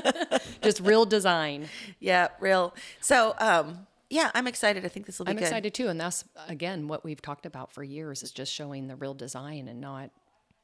Just 0.62 0.80
real 0.80 1.04
design. 1.06 1.68
yeah, 2.00 2.28
real. 2.40 2.74
So 3.00 3.34
um, 3.38 3.86
yeah, 4.10 4.30
I'm 4.34 4.46
excited. 4.46 4.84
I 4.84 4.88
think 4.88 5.06
this 5.06 5.18
will 5.18 5.26
be 5.26 5.30
I'm 5.30 5.36
good. 5.36 5.44
excited 5.44 5.74
too. 5.74 5.88
And 5.88 6.00
that's, 6.00 6.24
again, 6.48 6.88
what 6.88 7.04
we've 7.04 7.20
talked 7.22 7.46
about 7.46 7.72
for 7.72 7.82
years 7.82 8.22
is 8.22 8.30
just 8.32 8.52
showing 8.52 8.88
the 8.88 8.96
real 8.96 9.12
design 9.14 9.68
and 9.68 9.80
not, 9.82 10.10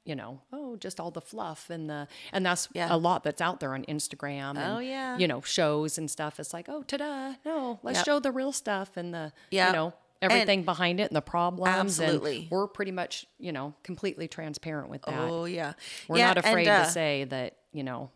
you 0.07 0.15
know, 0.17 0.41
oh, 0.53 0.77
just 0.77 0.99
all 0.99 1.11
the 1.11 1.21
fluff 1.21 1.69
and 1.71 1.89
the, 1.89 2.09
and 2.33 2.45
that's 2.45 2.69
Yeah. 2.73 2.89
a 2.91 2.97
lot 2.97 3.23
that's 3.23 3.41
out 3.43 3.61
there 3.61 3.75
on 3.75 3.85
Instagram. 3.85 4.57
And, 4.57 4.77
Oh, 4.77 4.79
yeah. 4.79 5.19
You 5.19 5.29
know, 5.29 5.43
shows 5.43 5.99
and 5.99 6.11
stuff. 6.11 6.41
It's 6.41 6.55
like, 6.55 6.69
oh, 6.71 6.83
ta-da. 6.85 7.35
No, 7.45 7.81
let's 7.83 7.99
Yep. 7.99 8.05
show 8.07 8.19
the 8.19 8.33
real 8.33 8.53
stuff 8.53 8.97
and 8.97 9.13
the, 9.13 9.33
you 9.51 9.59
know, 9.61 9.93
And- 10.23 10.33
everything 10.33 10.65
behind 10.65 11.01
it 11.01 11.09
and 11.11 11.17
the 11.17 11.21
problems. 11.21 12.01
Absolutely. 12.01 12.43
And 12.43 12.51
we're 12.51 12.67
pretty 12.67 12.93
much, 12.93 13.27
you 13.39 13.53
know, 13.53 13.75
completely 13.83 14.29
transparent 14.29 14.89
with 14.89 15.03
that. 15.03 15.15
Oh 15.19 15.45
yeah, 15.45 15.75
We're 16.09 16.19
Yeah, 16.19 16.29
not 16.29 16.39
and, 16.39 16.47
afraid 16.47 16.69
uh, 16.69 16.85
to 16.85 16.91
say 16.91 17.25
that, 17.25 17.57
you 17.73 17.83
know, 17.83 18.11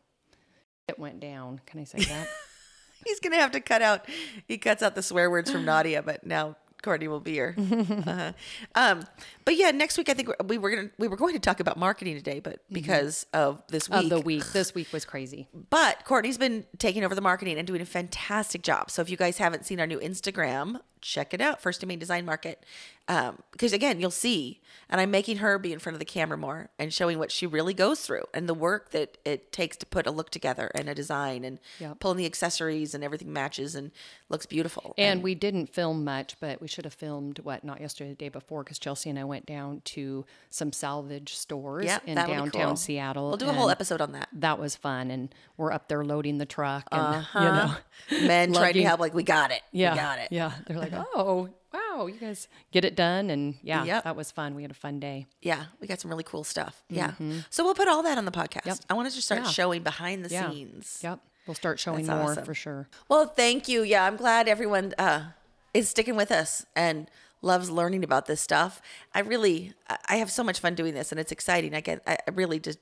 it 0.89 0.99
went 0.99 1.21
down. 1.21 1.61
Can 1.67 1.81
I 1.81 1.85
say 1.85 1.99
that? 1.99 2.29
He's 3.05 3.21
gonna 3.21 3.37
have 3.37 3.53
to 3.53 3.61
cut 3.61 3.83
out. 3.83 4.07
He 4.47 4.59
cuts 4.59 4.83
out 4.83 4.95
the 4.95 5.03
swear 5.03 5.31
words 5.31 5.51
from 5.51 5.65
Nadia, 5.65 6.03
but 6.03 6.25
now 6.25 6.57
Courtney 6.83 7.09
will 7.09 7.21
be 7.21 7.33
here. 7.33 7.55
uh-huh. 7.59 8.33
um, 8.75 9.05
but 9.45 9.57
yeah, 9.57 9.71
next 9.71 9.99
week 9.99 10.09
I 10.09 10.15
think 10.15 10.31
we 10.45 10.59
were 10.59 10.71
gonna 10.71 10.91
we 10.99 11.09
were 11.09 11.17
going 11.17 11.35
to 11.35 11.41
talk 11.41 11.61
about 11.61 11.77
marketing 11.77 12.17
today, 12.17 12.41
but 12.41 12.61
because 12.71 13.27
of 13.33 13.63
this 13.69 13.89
week, 13.89 14.05
of 14.05 14.09
the 14.11 14.21
week. 14.21 14.45
This 14.53 14.75
week 14.75 14.93
was 14.93 15.05
crazy. 15.05 15.49
but 15.71 16.05
Courtney's 16.05 16.39
been 16.39 16.65
taking 16.79 17.05
over 17.05 17.15
the 17.15 17.21
marketing 17.21 17.59
and 17.59 17.67
doing 17.67 17.81
a 17.81 17.87
fantastic 17.87 18.63
job. 18.63 18.91
So 18.91 19.03
if 19.03 19.11
you 19.11 19.17
guys 19.17 19.39
haven't 19.39 19.67
seen 19.67 19.81
our 19.81 19.87
new 19.87 19.99
Instagram, 19.99 20.81
check 21.01 21.33
it 21.35 21.41
out, 21.41 21.61
First 21.61 21.81
Domain 21.81 21.99
Design 21.99 22.25
Market. 22.25 22.65
Um, 23.11 23.39
because 23.53 23.73
again, 23.73 24.01
you'll 24.01 24.11
see, 24.11 24.61
and 24.91 25.01
I'm 25.01 25.11
making 25.11 25.39
her 25.39 25.59
be 25.59 25.73
in 25.73 25.79
front 25.79 25.95
of 25.95 25.99
the 25.99 26.05
camera 26.05 26.37
more 26.37 26.69
and 26.79 26.93
showing 26.93 27.19
what 27.19 27.33
she 27.33 27.47
really 27.47 27.73
goes 27.73 28.01
through 28.01 28.25
and 28.35 28.47
the 28.47 28.53
work 28.53 28.91
that 28.91 29.17
it 29.25 29.51
takes 29.51 29.79
to 29.79 29.87
put 29.87 30.07
a 30.07 30.11
look 30.11 30.29
together 30.29 30.71
and 30.75 30.91
a 30.91 30.95
design 30.95 31.43
and 31.43 31.59
Yep. 31.81 32.01
pulling 32.01 32.19
the 32.19 32.27
accessories 32.27 32.95
and 32.95 33.03
everything 33.03 33.33
matches 33.33 33.75
and 33.75 33.93
looks 34.29 34.45
beautiful. 34.45 34.93
And 34.99 35.23
we 35.23 35.35
didn't 35.35 35.69
film 35.73 36.05
much, 36.05 36.37
but 36.39 36.61
we 36.61 36.69
should 36.69 36.85
have 36.85 36.93
filmed 36.93 37.39
what 37.39 37.65
not 37.65 37.81
yesterday, 37.81 38.11
the 38.11 38.17
day 38.17 38.29
before, 38.29 38.63
because 38.63 38.79
Chelsea 38.79 39.09
and 39.09 39.19
I 39.19 39.25
went 39.25 39.47
down 39.47 39.81
to 39.87 40.27
some 40.51 40.71
salvage 40.71 41.35
stores 41.35 41.87
yeah, 41.87 42.01
in 42.05 42.17
downtown 42.17 42.51
cool. 42.51 42.77
Seattle. 42.77 43.29
We'll 43.29 43.37
do 43.39 43.49
a 43.49 43.55
whole 43.55 43.71
episode 43.71 44.03
on 44.03 44.13
that. 44.13 44.29
That 44.35 44.59
was 44.59 44.77
fun, 44.77 45.11
and 45.11 45.35
we're 45.57 45.73
up 45.73 45.89
there 45.89 46.05
loading 46.05 46.37
the 46.37 46.45
truck, 46.47 46.87
and 46.93 47.01
you 47.01 47.41
Uh-huh. 47.41 47.75
know, 48.11 48.27
Men 48.27 48.53
trying 48.53 48.75
to 48.75 48.83
help, 48.85 49.01
like 49.01 49.15
we 49.15 49.23
got 49.23 49.51
it. 49.51 49.63
yeah, 49.73 49.93
we 49.93 49.97
got 49.99 50.19
it. 50.19 50.29
yeah. 50.31 50.53
They're 50.67 50.77
like, 50.79 50.88
oh, 50.95 51.49
wow, 51.73 52.07
you 52.07 52.15
guys 52.19 52.49
get 52.73 52.85
it 52.85 52.95
done, 52.97 53.31
and 53.31 53.55
yeah, 53.63 53.85
Yep. 53.85 54.05
that 54.05 54.17
was 54.17 54.31
fun. 54.31 54.55
We 54.55 54.63
had 54.63 54.71
a 54.71 54.75
fun 54.75 55.01
day. 55.01 55.27
Yeah, 55.43 55.65
we 55.81 55.87
got 55.87 56.01
some 56.01 56.11
really 56.11 56.25
cool 56.25 56.45
stuff. 56.45 56.83
Yeah. 56.89 57.13
So 57.51 57.65
we'll 57.65 57.75
put 57.75 57.89
all 57.89 58.03
that 58.03 58.19
on 58.19 58.25
the 58.25 58.31
podcast. 58.31 58.67
Yep. 58.67 58.79
I 58.91 58.95
want 58.95 59.09
to 59.09 59.15
just 59.15 59.27
start 59.27 59.43
Yeah. 59.43 59.49
showing 59.51 59.83
behind 59.83 60.25
the 60.25 60.31
Yeah. 60.31 60.51
scenes. 60.51 61.01
Yep, 61.03 61.21
we'll 61.47 61.55
start 61.55 61.79
showing 61.81 62.07
That's 62.07 62.17
more 62.21 62.31
awesome. 62.33 62.45
for 62.45 62.55
sure. 62.55 62.89
Well, 63.09 63.27
thank 63.27 63.69
you. 63.69 63.83
Yeah, 63.83 64.05
I'm 64.05 64.17
glad 64.17 64.49
everyone 64.49 64.95
uh, 64.99 65.31
is 65.75 65.89
sticking 65.89 66.17
with 66.17 66.31
us 66.33 66.65
and 66.77 67.11
loves 67.43 67.71
learning 67.71 68.03
about 68.05 68.27
this 68.27 68.41
stuff. 68.41 68.81
I 69.15 69.21
really, 69.21 69.73
I- 70.09 70.17
have 70.17 70.31
so 70.31 70.43
much 70.43 70.59
fun 70.61 70.75
doing 70.75 70.95
this, 70.95 71.13
and 71.13 71.21
it's 71.21 71.31
exciting. 71.33 71.75
I 71.75 71.81
get, 71.81 72.03
I 72.07 72.19
really 72.33 72.59
just, 72.59 72.79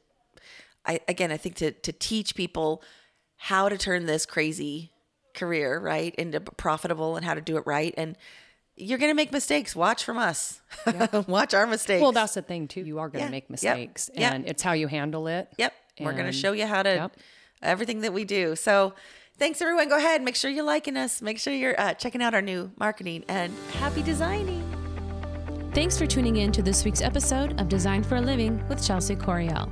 I 0.86 1.00
again, 1.08 1.32
I 1.32 1.36
think 1.36 1.56
to 1.56 1.72
to 1.72 1.92
teach 1.92 2.34
people 2.36 2.82
how 3.38 3.68
to 3.68 3.76
turn 3.76 4.06
this 4.06 4.24
crazy 4.24 4.92
career 5.36 5.78
right 5.78 6.12
into 6.16 6.40
profitable 6.40 7.14
and 7.16 7.24
how 7.24 7.34
to 7.34 7.40
do 7.40 7.56
it 7.56 7.62
right, 7.66 7.94
and 7.96 8.16
you're 8.76 8.98
gonna 8.98 9.14
make 9.14 9.30
mistakes. 9.32 9.76
Watch 9.76 10.02
from 10.04 10.18
us. 10.18 10.60
Watch 11.28 11.54
our 11.54 11.66
mistakes. 11.66 12.02
Well, 12.02 12.12
that's 12.12 12.34
the 12.34 12.42
thing 12.42 12.66
too. 12.68 12.80
You 12.82 12.98
are 12.98 13.08
going 13.08 13.20
to 13.22 13.26
Yeah. 13.28 13.30
make 13.30 13.48
mistakes, 13.48 14.10
Yep. 14.14 14.32
and 14.32 14.46
it's 14.46 14.62
how 14.62 14.72
you 14.72 14.86
handle 14.88 15.28
it. 15.28 15.48
Yep. 15.56 15.72
We're 16.00 16.12
going 16.12 16.26
to 16.26 16.32
show 16.32 16.52
you 16.52 16.66
how 16.66 16.82
to 16.82 16.90
Yep. 16.90 17.12
everything 17.62 18.00
that 18.02 18.12
we 18.12 18.24
do. 18.24 18.54
So 18.54 18.92
thanks 19.38 19.62
everyone. 19.62 19.88
Go 19.88 19.96
ahead. 19.96 20.20
Make 20.22 20.36
sure 20.36 20.50
you're 20.50 20.62
liking 20.64 20.96
us. 20.98 21.22
Make 21.22 21.38
sure 21.38 21.54
you're 21.54 21.80
uh, 21.80 21.94
checking 21.94 22.20
out 22.22 22.34
our 22.34 22.42
new 22.42 22.70
marketing 22.76 23.24
and 23.28 23.50
happy 23.78 24.02
designing. 24.02 24.62
Thanks 25.72 25.96
for 25.98 26.06
tuning 26.06 26.36
in 26.36 26.52
to 26.52 26.62
this 26.62 26.84
week's 26.84 27.00
episode 27.02 27.58
of 27.60 27.68
Design 27.70 28.02
for 28.02 28.16
a 28.16 28.20
Living 28.20 28.62
with 28.68 28.84
Chelsea 28.86 29.16
Coriel. 29.16 29.70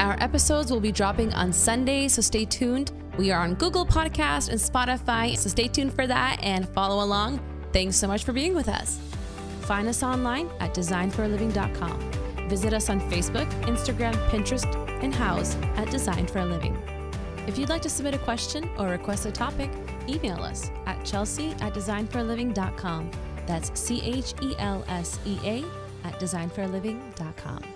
Our 0.00 0.16
episodes 0.22 0.70
will 0.70 0.80
be 0.80 0.92
dropping 0.92 1.32
on 1.34 1.52
Sunday, 1.52 2.08
so 2.08 2.20
stay 2.22 2.44
tuned. 2.46 2.92
We 3.18 3.30
are 3.30 3.42
on 3.42 3.54
Google 3.54 3.86
Podcast 3.86 4.50
and 4.50 4.60
Spotify, 4.60 5.36
so 5.36 5.48
stay 5.48 5.68
tuned 5.68 5.94
for 5.94 6.06
that 6.06 6.38
and 6.42 6.68
follow 6.68 7.02
along. 7.02 7.40
Thanks 7.72 7.96
so 7.96 8.06
much 8.06 8.24
for 8.24 8.32
being 8.32 8.54
with 8.54 8.68
us. 8.68 8.98
Find 9.62 9.88
us 9.88 10.02
online 10.02 10.50
at 10.60 10.74
designforaliving.com. 10.74 12.48
Visit 12.48 12.72
us 12.74 12.90
on 12.90 13.00
Facebook, 13.10 13.50
Instagram, 13.62 14.14
Pinterest, 14.28 14.66
and 15.02 15.12
Houzz 15.12 15.60
at 15.78 15.90
Design 15.90 16.26
for 16.26 16.40
a 16.40 16.46
Living. 16.46 16.76
If 17.46 17.58
you'd 17.58 17.68
like 17.68 17.82
to 17.82 17.90
submit 17.90 18.14
a 18.14 18.18
question 18.18 18.68
or 18.78 18.88
request 18.88 19.24
a 19.26 19.32
topic, 19.32 19.70
email 20.08 20.42
us 20.42 20.70
at 20.86 21.04
chelsea 21.04 21.52
at 21.60 21.74
designforaliving.com. 21.74 23.10
That's 23.46 23.78
C 23.78 24.02
H 24.02 24.34
E 24.42 24.54
L 24.58 24.84
S 24.88 25.18
E 25.24 25.38
A 25.44 25.64
at 26.04 26.20
designforaliving.com. 26.20 27.75